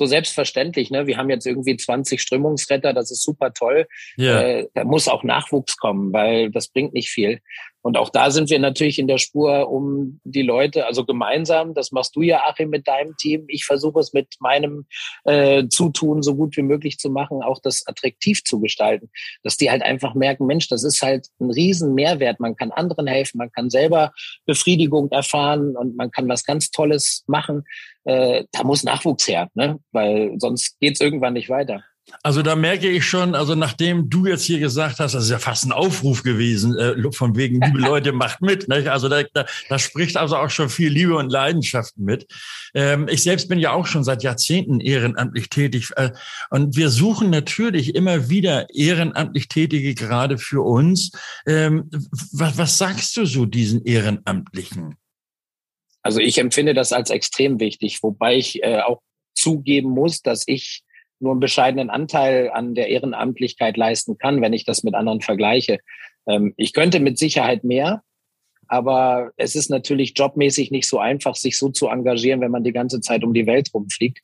so 0.00 0.06
selbstverständlich. 0.06 0.90
Ne? 0.90 1.06
Wir 1.06 1.18
haben 1.18 1.28
jetzt 1.28 1.46
irgendwie 1.46 1.76
20 1.76 2.22
Strömungsretter, 2.22 2.94
das 2.94 3.10
ist 3.10 3.22
super 3.22 3.52
toll. 3.52 3.86
Ja. 4.16 4.40
Äh, 4.40 4.68
da 4.72 4.84
muss 4.84 5.08
auch 5.08 5.24
Nachwuchs 5.24 5.76
kommen, 5.76 6.10
weil 6.14 6.50
das 6.50 6.68
bringt 6.68 6.94
nicht 6.94 7.10
viel. 7.10 7.40
Und 7.82 7.96
auch 7.96 8.10
da 8.10 8.30
sind 8.30 8.50
wir 8.50 8.58
natürlich 8.58 8.98
in 8.98 9.08
der 9.08 9.18
Spur, 9.18 9.70
um 9.70 10.20
die 10.24 10.42
Leute, 10.42 10.86
also 10.86 11.04
gemeinsam, 11.04 11.74
das 11.74 11.92
machst 11.92 12.14
du 12.14 12.22
ja, 12.22 12.42
Achim, 12.46 12.68
mit 12.68 12.86
deinem 12.86 13.16
Team. 13.16 13.44
Ich 13.48 13.64
versuche 13.64 14.00
es 14.00 14.12
mit 14.12 14.34
meinem 14.40 14.86
äh, 15.24 15.66
Zutun 15.68 16.22
so 16.22 16.34
gut 16.34 16.56
wie 16.56 16.62
möglich 16.62 16.98
zu 16.98 17.10
machen, 17.10 17.42
auch 17.42 17.58
das 17.62 17.86
attraktiv 17.86 18.44
zu 18.44 18.60
gestalten. 18.60 19.10
Dass 19.42 19.56
die 19.56 19.70
halt 19.70 19.82
einfach 19.82 20.14
merken, 20.14 20.46
Mensch, 20.46 20.68
das 20.68 20.84
ist 20.84 21.00
halt 21.00 21.28
ein 21.40 21.50
riesen 21.50 21.94
Mehrwert. 21.94 22.38
Man 22.38 22.56
kann 22.56 22.70
anderen 22.70 23.06
helfen, 23.06 23.38
man 23.38 23.50
kann 23.50 23.70
selber 23.70 24.12
Befriedigung 24.46 25.10
erfahren 25.10 25.76
und 25.76 25.96
man 25.96 26.10
kann 26.10 26.28
was 26.28 26.44
ganz 26.44 26.70
Tolles 26.70 27.24
machen. 27.26 27.64
Äh, 28.04 28.44
da 28.52 28.64
muss 28.64 28.84
Nachwuchs 28.84 29.26
her, 29.28 29.48
ne? 29.54 29.78
weil 29.92 30.34
sonst 30.38 30.78
geht's 30.80 31.00
irgendwann 31.00 31.34
nicht 31.34 31.48
weiter. 31.48 31.82
Also 32.22 32.42
da 32.42 32.56
merke 32.56 32.88
ich 32.88 33.06
schon, 33.06 33.34
also 33.34 33.54
nachdem 33.54 34.10
du 34.10 34.26
jetzt 34.26 34.44
hier 34.44 34.58
gesagt 34.58 34.98
hast, 34.98 35.14
das 35.14 35.24
ist 35.24 35.30
ja 35.30 35.38
fast 35.38 35.64
ein 35.64 35.72
Aufruf 35.72 36.22
gewesen, 36.22 36.76
äh, 36.76 37.12
von 37.12 37.36
wegen, 37.36 37.60
liebe 37.60 37.78
Leute, 37.88 38.12
macht 38.12 38.42
mit. 38.42 38.68
Nicht? 38.68 38.88
Also 38.88 39.08
da, 39.08 39.22
da, 39.32 39.46
da 39.68 39.78
spricht 39.78 40.16
also 40.16 40.36
auch 40.36 40.50
schon 40.50 40.68
viel 40.68 40.90
Liebe 40.90 41.16
und 41.16 41.30
Leidenschaft 41.30 41.96
mit. 41.98 42.26
Ähm, 42.74 43.08
ich 43.08 43.22
selbst 43.22 43.48
bin 43.48 43.58
ja 43.58 43.72
auch 43.72 43.86
schon 43.86 44.04
seit 44.04 44.22
Jahrzehnten 44.22 44.80
ehrenamtlich 44.80 45.48
tätig. 45.48 45.90
Äh, 45.96 46.10
und 46.50 46.76
wir 46.76 46.90
suchen 46.90 47.30
natürlich 47.30 47.94
immer 47.94 48.28
wieder 48.28 48.66
ehrenamtlich 48.74 49.48
Tätige 49.48 49.94
gerade 49.94 50.38
für 50.38 50.62
uns. 50.62 51.12
Ähm, 51.46 51.90
was, 52.32 52.58
was 52.58 52.78
sagst 52.78 53.16
du 53.16 53.24
so 53.24 53.46
diesen 53.46 53.84
Ehrenamtlichen? 53.84 54.96
Also 56.02 56.20
ich 56.20 56.38
empfinde 56.38 56.74
das 56.74 56.92
als 56.92 57.10
extrem 57.10 57.60
wichtig, 57.60 58.02
wobei 58.02 58.36
ich 58.36 58.62
äh, 58.62 58.80
auch 58.80 59.00
zugeben 59.34 59.90
muss, 59.90 60.22
dass 60.22 60.44
ich 60.46 60.82
nur 61.20 61.32
einen 61.32 61.40
bescheidenen 61.40 61.90
Anteil 61.90 62.50
an 62.50 62.74
der 62.74 62.88
Ehrenamtlichkeit 62.88 63.76
leisten 63.76 64.18
kann, 64.18 64.40
wenn 64.40 64.52
ich 64.52 64.64
das 64.64 64.82
mit 64.82 64.94
anderen 64.94 65.20
vergleiche. 65.20 65.78
Ähm, 66.26 66.54
ich 66.56 66.72
könnte 66.72 67.00
mit 67.00 67.18
Sicherheit 67.18 67.64
mehr, 67.64 68.02
aber 68.66 69.32
es 69.36 69.54
ist 69.54 69.70
natürlich 69.70 70.14
jobmäßig 70.16 70.70
nicht 70.70 70.88
so 70.88 70.98
einfach, 70.98 71.34
sich 71.34 71.58
so 71.58 71.70
zu 71.70 71.88
engagieren, 71.88 72.40
wenn 72.40 72.50
man 72.50 72.64
die 72.64 72.72
ganze 72.72 73.00
Zeit 73.00 73.24
um 73.24 73.34
die 73.34 73.46
Welt 73.46 73.70
rumfliegt. 73.74 74.20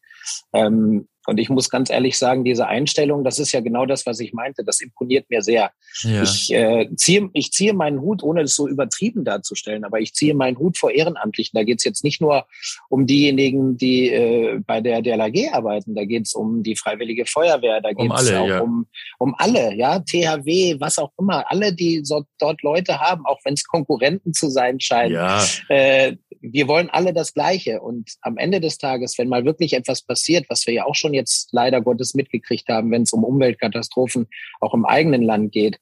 Ähm, 0.53 1.09
und 1.27 1.39
ich 1.39 1.49
muss 1.49 1.69
ganz 1.69 1.91
ehrlich 1.91 2.17
sagen, 2.17 2.45
diese 2.45 2.67
Einstellung, 2.67 3.25
das 3.25 3.39
ist 3.39 3.53
ja 3.53 3.61
genau 3.61 3.85
das, 3.85 4.07
was 4.07 4.21
ich 4.21 4.33
meinte. 4.33 4.65
Das 4.65 4.81
imponiert 4.81 5.29
mir 5.29 5.43
sehr. 5.43 5.73
Ja. 6.03 6.23
Ich, 6.23 6.53
äh, 6.53 6.89
ziehe, 6.95 7.29
ich 7.33 7.51
ziehe 7.51 7.75
meinen 7.75 8.01
Hut, 8.01 8.23
ohne 8.23 8.43
es 8.43 8.55
so 8.55 8.69
übertrieben 8.69 9.25
darzustellen, 9.25 9.85
aber 9.85 9.99
ich 9.99 10.15
ziehe 10.15 10.35
meinen 10.35 10.57
Hut 10.57 10.79
vor 10.79 10.93
Ehrenamtlichen. 10.93 11.57
Da 11.57 11.65
geht 11.65 11.79
es 11.79 11.85
jetzt 11.85 12.05
nicht 12.05 12.21
nur 12.21 12.47
um 12.89 13.07
diejenigen, 13.07 13.77
die 13.77 14.09
äh, 14.11 14.61
bei 14.65 14.81
der 14.81 15.03
DLAG 15.03 15.53
arbeiten, 15.53 15.95
da 15.95 16.05
geht 16.05 16.27
es 16.27 16.35
um 16.35 16.62
die 16.62 16.77
Freiwillige 16.77 17.27
Feuerwehr, 17.27 17.81
da 17.81 17.93
geht 17.93 18.11
es 18.12 18.31
um 18.31 18.37
auch 18.37 18.47
ja. 18.47 18.61
um, 18.61 18.87
um 19.19 19.35
alle, 19.37 19.75
ja, 19.75 19.99
THW, 19.99 20.77
was 20.79 20.99
auch 20.99 21.11
immer, 21.19 21.51
alle, 21.51 21.75
die 21.75 22.03
so, 22.05 22.25
dort 22.39 22.62
Leute 22.62 23.01
haben, 23.01 23.27
auch 23.27 23.41
wenn 23.45 23.55
es 23.55 23.65
Konkurrenten 23.65 24.33
zu 24.33 24.49
sein 24.49 24.79
scheinen. 24.79 25.15
Ja. 25.15 25.45
Äh, 25.69 26.17
wir 26.53 26.69
wollen 26.69 26.91
alle 26.91 27.13
das 27.13 27.35
Gleiche. 27.35 27.81
Und 27.81 28.13
am 28.21 28.37
Ende 28.37 28.61
des 28.61 28.79
Tages, 28.79 29.19
wenn 29.19 29.29
mal 29.29 29.45
wirklich 29.45 29.73
etwas 29.73 30.03
passiert, 30.03 30.47
was 30.49 30.67
wir 30.67 30.75
ja 30.75 30.85
auch 30.85 30.95
schon 30.95 31.15
jetzt 31.15 31.53
leider 31.53 31.81
Gottes 31.81 32.15
mitgekriegt 32.15 32.69
haben, 32.69 32.91
wenn 32.91 33.03
es 33.03 33.13
um 33.13 33.25
Umweltkatastrophen 33.25 34.27
auch 34.61 34.75
im 34.75 34.85
eigenen 34.85 35.23
Land 35.23 35.53
geht, 35.53 35.79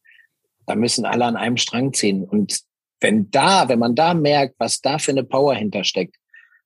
da 0.67 0.75
müssen 0.75 1.05
alle 1.05 1.27
an 1.27 1.37
einem 1.37 1.57
Strang 1.57 1.93
ziehen. 1.93 2.25
Und 2.25 2.61
wenn 3.01 3.31
da, 3.31 3.69
wenn 3.69 3.79
man 3.79 3.95
da 3.95 4.15
merkt, 4.15 4.55
was 4.59 4.81
da 4.81 4.99
für 4.99 5.11
eine 5.11 5.25
Power 5.25 5.55
hintersteckt, 5.55 6.17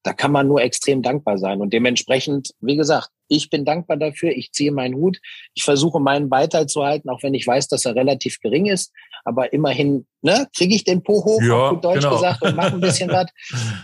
da 0.03 0.13
kann 0.13 0.33
man 0.33 0.49
nur 0.49 0.63
extrem 0.63 1.03
dankbar 1.03 1.39
sein. 1.39 1.61
Und 1.61 1.73
dementsprechend, 1.73 2.51
wie 2.61 2.77
gesagt, 2.77 3.11
ich 3.29 3.51
bin 3.51 3.65
dankbar 3.65 3.97
dafür. 3.97 4.31
Ich 4.31 4.53
ziehe 4.53 4.73
meinen 4.73 4.95
Hut. 4.95 5.19
Ich 5.55 5.63
versuche 5.63 6.01
meinen 6.01 6.29
Beiteil 6.31 6.67
zu 6.67 6.85
halten, 6.85 7.11
auch 7.11 7.23
wenn 7.23 7.35
ich 7.35 7.47
weiß, 7.47 7.69
dass 7.69 7.85
er 7.85 7.95
relativ 7.95 8.41
gering 8.41 8.67
ist. 8.67 8.93
Aber 9.25 9.53
immerhin 9.53 10.07
ne, 10.23 10.49
kriege 10.57 10.75
ich 10.75 10.85
den 10.85 11.03
Po 11.03 11.25
hoch, 11.25 11.43
ja, 11.43 11.55
auf 11.55 11.71
gut 11.71 11.85
Deutsch 11.85 12.01
genau. 12.01 12.15
gesagt, 12.15 12.43
und 12.43 12.57
mache 12.57 12.75
ein 12.75 12.81
bisschen 12.81 13.11
was. 13.13 13.27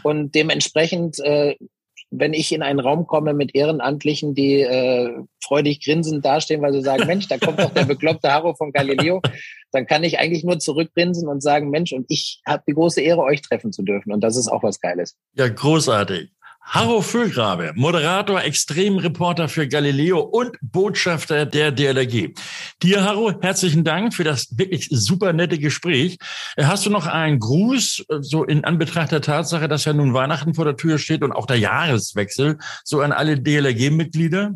Und 0.03 0.35
dementsprechend 0.35 1.19
äh, 1.21 1.57
wenn 2.19 2.33
ich 2.33 2.53
in 2.53 2.63
einen 2.63 2.81
Raum 2.81 3.07
komme 3.07 3.35
mit 3.35 3.55
Ehrenamtlichen, 3.55 4.35
die 4.35 4.61
äh, 4.61 5.11
freudig 5.43 5.85
grinsend 5.85 6.25
dastehen, 6.25 6.63
weil 6.63 6.73
sie 6.73 6.83
sagen, 6.83 7.07
Mensch, 7.07 7.29
da 7.29 7.39
kommt 7.39 7.59
doch 7.59 7.73
der 7.73 7.85
bekloppte 7.85 8.31
Harro 8.31 8.55
von 8.55 8.73
Galileo, 8.73 9.21
dann 9.73 9.87
kann 9.87 10.05
ich 10.05 10.19
eigentlich 10.19 10.45
nur 10.45 10.59
zurückgrinsen 10.59 11.29
und 11.29 11.43
sagen, 11.43 11.71
Mensch, 11.71 11.93
und 11.93 12.07
ich 12.09 12.41
habe 12.47 12.63
die 12.67 12.75
große 12.75 13.01
Ehre, 13.01 13.23
euch 13.23 13.43
treffen 13.43 13.73
zu 13.73 13.83
dürfen. 13.83 14.13
Und 14.13 14.23
das 14.23 14.37
ist 14.37 14.49
auch 14.49 14.63
was 14.63 14.81
Geiles. 14.81 15.17
Ja, 15.35 15.49
großartig. 15.49 16.31
Harro 16.67 17.03
Füllgrabe, 17.03 17.73
Moderator, 17.75 18.43
Extremreporter 18.43 19.49
für 19.49 19.69
Galileo 19.69 20.21
und 20.21 20.57
Botschafter 20.63 21.45
der 21.45 21.71
DLRG. 21.71 22.35
Dir, 22.83 23.05
Harro, 23.05 23.33
herzlichen 23.41 23.85
Dank 23.85 24.15
für 24.15 24.25
das 24.25 24.49
wirklich 24.59 24.89
super 24.91 25.33
nette 25.35 25.59
Gespräch. 25.59 26.19
Hast 26.59 26.87
du 26.87 26.91
noch 26.91 27.07
einen 27.07 27.39
Gruß, 27.39 28.07
so 28.21 28.45
in 28.45 28.65
Anbetracht 28.65 29.13
der 29.13 29.21
Tatsache, 29.21 29.69
dass 29.69 29.85
ja 29.85 29.93
nun 29.93 30.15
Weihnachten 30.15 30.55
vor 30.55 30.65
der 30.65 30.77
Tür 30.77 30.99
steht 30.99 31.23
und 31.23 31.33
auch 31.33 31.47
der 31.47 31.59
Jahreswechsel, 31.59 32.59
so 32.83 33.03
an 33.03 33.13
alle 33.13 33.39
DLRG-Mitglieder? 33.39 34.55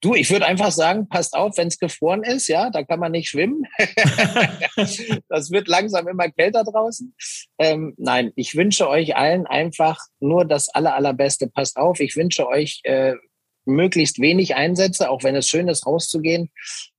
Du, 0.00 0.14
ich 0.14 0.30
würde 0.30 0.46
einfach 0.46 0.70
sagen, 0.70 1.08
passt 1.08 1.34
auf, 1.34 1.58
wenn 1.58 1.68
es 1.68 1.78
gefroren 1.78 2.22
ist, 2.22 2.48
ja, 2.48 2.70
da 2.70 2.82
kann 2.82 3.00
man 3.00 3.12
nicht 3.12 3.28
schwimmen. 3.28 3.64
das 5.28 5.50
wird 5.50 5.68
langsam 5.68 6.08
immer 6.08 6.30
kälter 6.30 6.64
draußen. 6.64 7.14
Ähm, 7.58 7.94
nein, 7.98 8.32
ich 8.34 8.56
wünsche 8.56 8.88
euch 8.88 9.16
allen 9.16 9.46
einfach 9.46 9.98
nur 10.18 10.46
das 10.46 10.70
aller, 10.70 10.94
allerbeste. 10.94 11.48
Passt 11.48 11.76
auf, 11.76 12.00
ich 12.00 12.16
wünsche 12.16 12.48
euch 12.48 12.80
äh, 12.84 13.14
möglichst 13.66 14.20
wenig 14.20 14.54
Einsätze, 14.56 15.10
auch 15.10 15.22
wenn 15.22 15.36
es 15.36 15.48
schön 15.48 15.68
ist, 15.68 15.86
rauszugehen. 15.86 16.50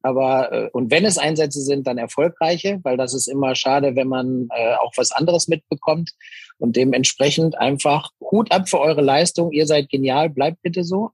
Aber 0.01 0.51
äh, 0.51 0.69
und 0.71 0.91
wenn 0.91 1.05
es 1.05 1.17
Einsätze 1.17 1.61
sind, 1.61 1.87
dann 1.87 1.97
erfolgreiche, 1.97 2.79
weil 2.83 2.97
das 2.97 3.13
ist 3.13 3.27
immer 3.27 3.55
schade, 3.55 3.95
wenn 3.95 4.07
man 4.07 4.47
äh, 4.55 4.75
auch 4.75 4.93
was 4.95 5.11
anderes 5.11 5.47
mitbekommt. 5.47 6.11
Und 6.57 6.75
dementsprechend 6.75 7.57
einfach 7.57 8.11
Hut 8.19 8.51
ab 8.51 8.69
für 8.69 8.79
eure 8.79 9.01
Leistung. 9.01 9.51
Ihr 9.51 9.65
seid 9.65 9.89
genial, 9.89 10.29
bleibt 10.29 10.61
bitte 10.61 10.83
so. 10.83 11.09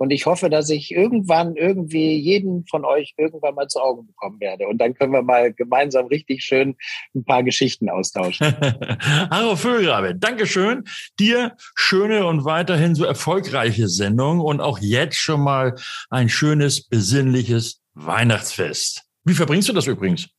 Und 0.00 0.12
ich 0.12 0.24
hoffe, 0.24 0.48
dass 0.48 0.70
ich 0.70 0.92
irgendwann 0.92 1.56
irgendwie 1.56 2.16
jeden 2.16 2.64
von 2.66 2.86
euch 2.86 3.12
irgendwann 3.18 3.54
mal 3.54 3.68
zu 3.68 3.80
Augen 3.80 4.06
bekommen 4.06 4.40
werde. 4.40 4.66
Und 4.66 4.78
dann 4.78 4.94
können 4.94 5.12
wir 5.12 5.20
mal 5.20 5.52
gemeinsam 5.52 6.06
richtig 6.06 6.42
schön 6.42 6.74
ein 7.14 7.22
paar 7.22 7.42
Geschichten 7.42 7.90
austauschen. 7.90 8.46
Hallo 9.30 9.56
Vögelrabe, 9.56 10.14
Dankeschön. 10.14 10.84
Dir 11.18 11.54
schöne 11.74 12.24
und 12.24 12.46
weiterhin 12.46 12.94
so 12.94 13.04
erfolgreiche 13.04 13.88
Sendung 13.88 14.40
und 14.40 14.62
auch 14.62 14.78
jetzt 14.78 15.18
schon 15.18 15.42
mal 15.42 15.74
ein 16.08 16.30
schönes, 16.30 16.80
besinnliches 16.80 17.82
Weihnachtsfest. 17.92 19.02
Wie 19.24 19.34
verbringst 19.34 19.68
du 19.68 19.74
das 19.74 19.86
übrigens? 19.86 20.30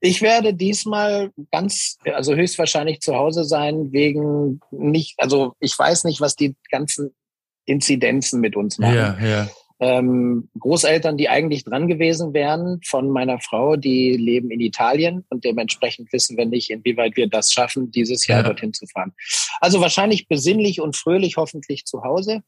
Ich 0.00 0.22
werde 0.22 0.52
diesmal 0.52 1.30
ganz, 1.52 1.98
also 2.04 2.34
höchstwahrscheinlich 2.34 2.98
zu 2.98 3.14
Hause 3.14 3.44
sein, 3.44 3.92
wegen 3.92 4.60
nicht, 4.72 5.14
also 5.18 5.54
ich 5.60 5.78
weiß 5.78 6.02
nicht, 6.02 6.20
was 6.20 6.34
die 6.34 6.56
ganzen 6.68 7.14
Inzidenzen 7.66 8.40
mit 8.40 8.56
uns 8.56 8.78
machen. 8.78 8.94
Ja, 8.94 9.18
ja. 9.20 9.48
Ähm, 9.78 10.48
Großeltern, 10.58 11.18
die 11.18 11.28
eigentlich 11.28 11.64
dran 11.64 11.86
gewesen 11.86 12.32
wären 12.32 12.80
von 12.82 13.10
meiner 13.10 13.40
Frau, 13.40 13.76
die 13.76 14.16
leben 14.16 14.50
in 14.50 14.60
Italien 14.60 15.26
und 15.28 15.44
dementsprechend 15.44 16.10
wissen 16.14 16.38
wir 16.38 16.46
nicht, 16.46 16.70
inwieweit 16.70 17.16
wir 17.16 17.28
das 17.28 17.52
schaffen, 17.52 17.90
dieses 17.90 18.26
Jahr 18.26 18.40
ja. 18.40 18.44
dorthin 18.44 18.72
zu 18.72 18.86
fahren. 18.86 19.12
Also 19.60 19.82
wahrscheinlich 19.82 20.28
besinnlich 20.28 20.80
und 20.80 20.96
fröhlich 20.96 21.36
hoffentlich 21.36 21.84
zu 21.84 22.02
Hause. 22.02 22.42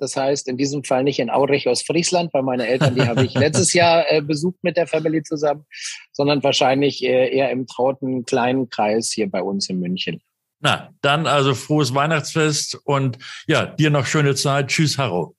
Das 0.00 0.16
heißt, 0.16 0.48
in 0.48 0.56
diesem 0.56 0.82
Fall 0.82 1.04
nicht 1.04 1.20
in 1.20 1.30
Aurich 1.30 1.68
aus 1.68 1.82
Friesland, 1.82 2.34
weil 2.34 2.42
meine 2.42 2.66
Eltern, 2.66 2.96
die 2.96 3.02
habe 3.02 3.24
ich 3.24 3.34
letztes 3.34 3.72
Jahr 3.72 4.10
äh, 4.10 4.20
besucht 4.20 4.58
mit 4.62 4.76
der 4.76 4.88
Family 4.88 5.22
zusammen, 5.22 5.64
sondern 6.12 6.42
wahrscheinlich 6.42 7.04
äh, 7.04 7.32
eher 7.32 7.50
im 7.50 7.68
trauten 7.68 8.24
kleinen 8.24 8.68
Kreis 8.68 9.12
hier 9.12 9.30
bei 9.30 9.42
uns 9.42 9.70
in 9.70 9.78
München. 9.78 10.20
Na, 10.64 10.94
dann 11.02 11.26
also 11.26 11.54
frohes 11.54 11.94
Weihnachtsfest 11.94 12.80
und 12.84 13.18
ja, 13.46 13.66
dir 13.66 13.90
noch 13.90 14.06
schöne 14.06 14.34
Zeit. 14.34 14.68
Tschüss, 14.68 14.96
Harro. 14.96 15.36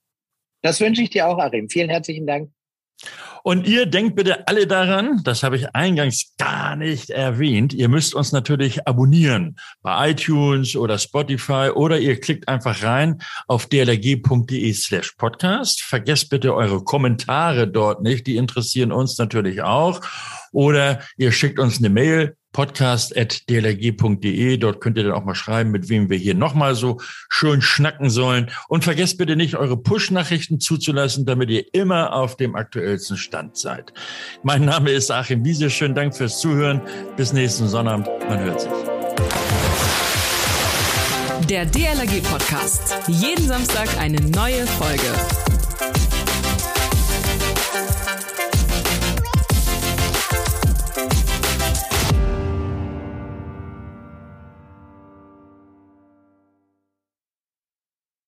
Das 0.61 0.79
wünsche 0.79 1.01
ich 1.01 1.09
dir 1.09 1.27
auch, 1.27 1.39
Arim. 1.39 1.67
Vielen 1.67 1.89
herzlichen 1.89 2.27
Dank. 2.27 2.51
Und 3.43 3.67
ihr 3.67 3.87
denkt 3.87 4.15
bitte 4.15 4.47
alle 4.47 4.67
daran, 4.67 5.21
das 5.23 5.41
habe 5.41 5.55
ich 5.55 5.75
eingangs 5.75 6.33
gar 6.37 6.75
nicht 6.75 7.09
erwähnt, 7.09 7.73
ihr 7.73 7.89
müsst 7.89 8.15
uns 8.15 8.31
natürlich 8.31 8.87
abonnieren 8.87 9.57
bei 9.81 10.11
iTunes 10.11 10.75
oder 10.75 10.97
Spotify 10.97 11.69
oder 11.73 11.99
ihr 11.99 12.19
klickt 12.19 12.47
einfach 12.47 12.83
rein 12.83 13.21
auf 13.47 13.65
dlg.de 13.65 14.73
slash 14.73 15.11
podcast. 15.13 15.81
Vergesst 15.81 16.29
bitte 16.29 16.53
eure 16.53 16.83
Kommentare 16.83 17.67
dort 17.67 18.01
nicht, 18.01 18.27
die 18.27 18.37
interessieren 18.37 18.91
uns 18.91 19.17
natürlich 19.17 19.61
auch. 19.63 20.01
Oder 20.51 21.01
ihr 21.17 21.31
schickt 21.31 21.59
uns 21.59 21.79
eine 21.79 21.89
Mail 21.89 22.37
podcast.dlrg.de. 22.55 24.57
Dort 24.57 24.79
könnt 24.79 24.97
ihr 24.97 25.03
dann 25.03 25.11
auch 25.11 25.25
mal 25.25 25.35
schreiben, 25.35 25.71
mit 25.71 25.89
wem 25.89 26.09
wir 26.09 26.17
hier 26.17 26.35
nochmal 26.35 26.73
so 26.73 27.01
schön 27.29 27.61
schnacken 27.61 28.09
sollen. 28.09 28.49
Und 28.69 28.85
vergesst 28.85 29.17
bitte 29.17 29.35
nicht, 29.35 29.57
eure 29.57 29.75
Push-Nachrichten 29.75 30.61
zuzulassen, 30.61 31.25
damit 31.25 31.49
ihr 31.49 31.65
immer 31.73 32.13
auf 32.13 32.37
dem 32.37 32.55
aktuellsten 32.55 33.17
Stand 33.17 33.57
seid. 33.57 33.91
Mein 34.41 34.63
Name 34.63 34.91
ist 34.91 35.11
Achim 35.11 35.43
Wiese. 35.43 35.69
Schönen 35.69 35.95
Dank 35.95 36.15
fürs 36.15 36.39
Zuhören. 36.39 36.79
Bis 37.17 37.33
nächsten 37.33 37.67
Sonnabend. 37.67 38.07
Man 38.29 38.39
hört 38.39 38.61
sich. 38.61 38.71
Der 41.49 41.65
DLRG 41.65 42.23
Podcast. 42.23 42.95
Jeden 43.07 43.45
Samstag 43.45 43.89
eine 43.99 44.21
neue 44.21 44.65
Folge. 44.65 45.11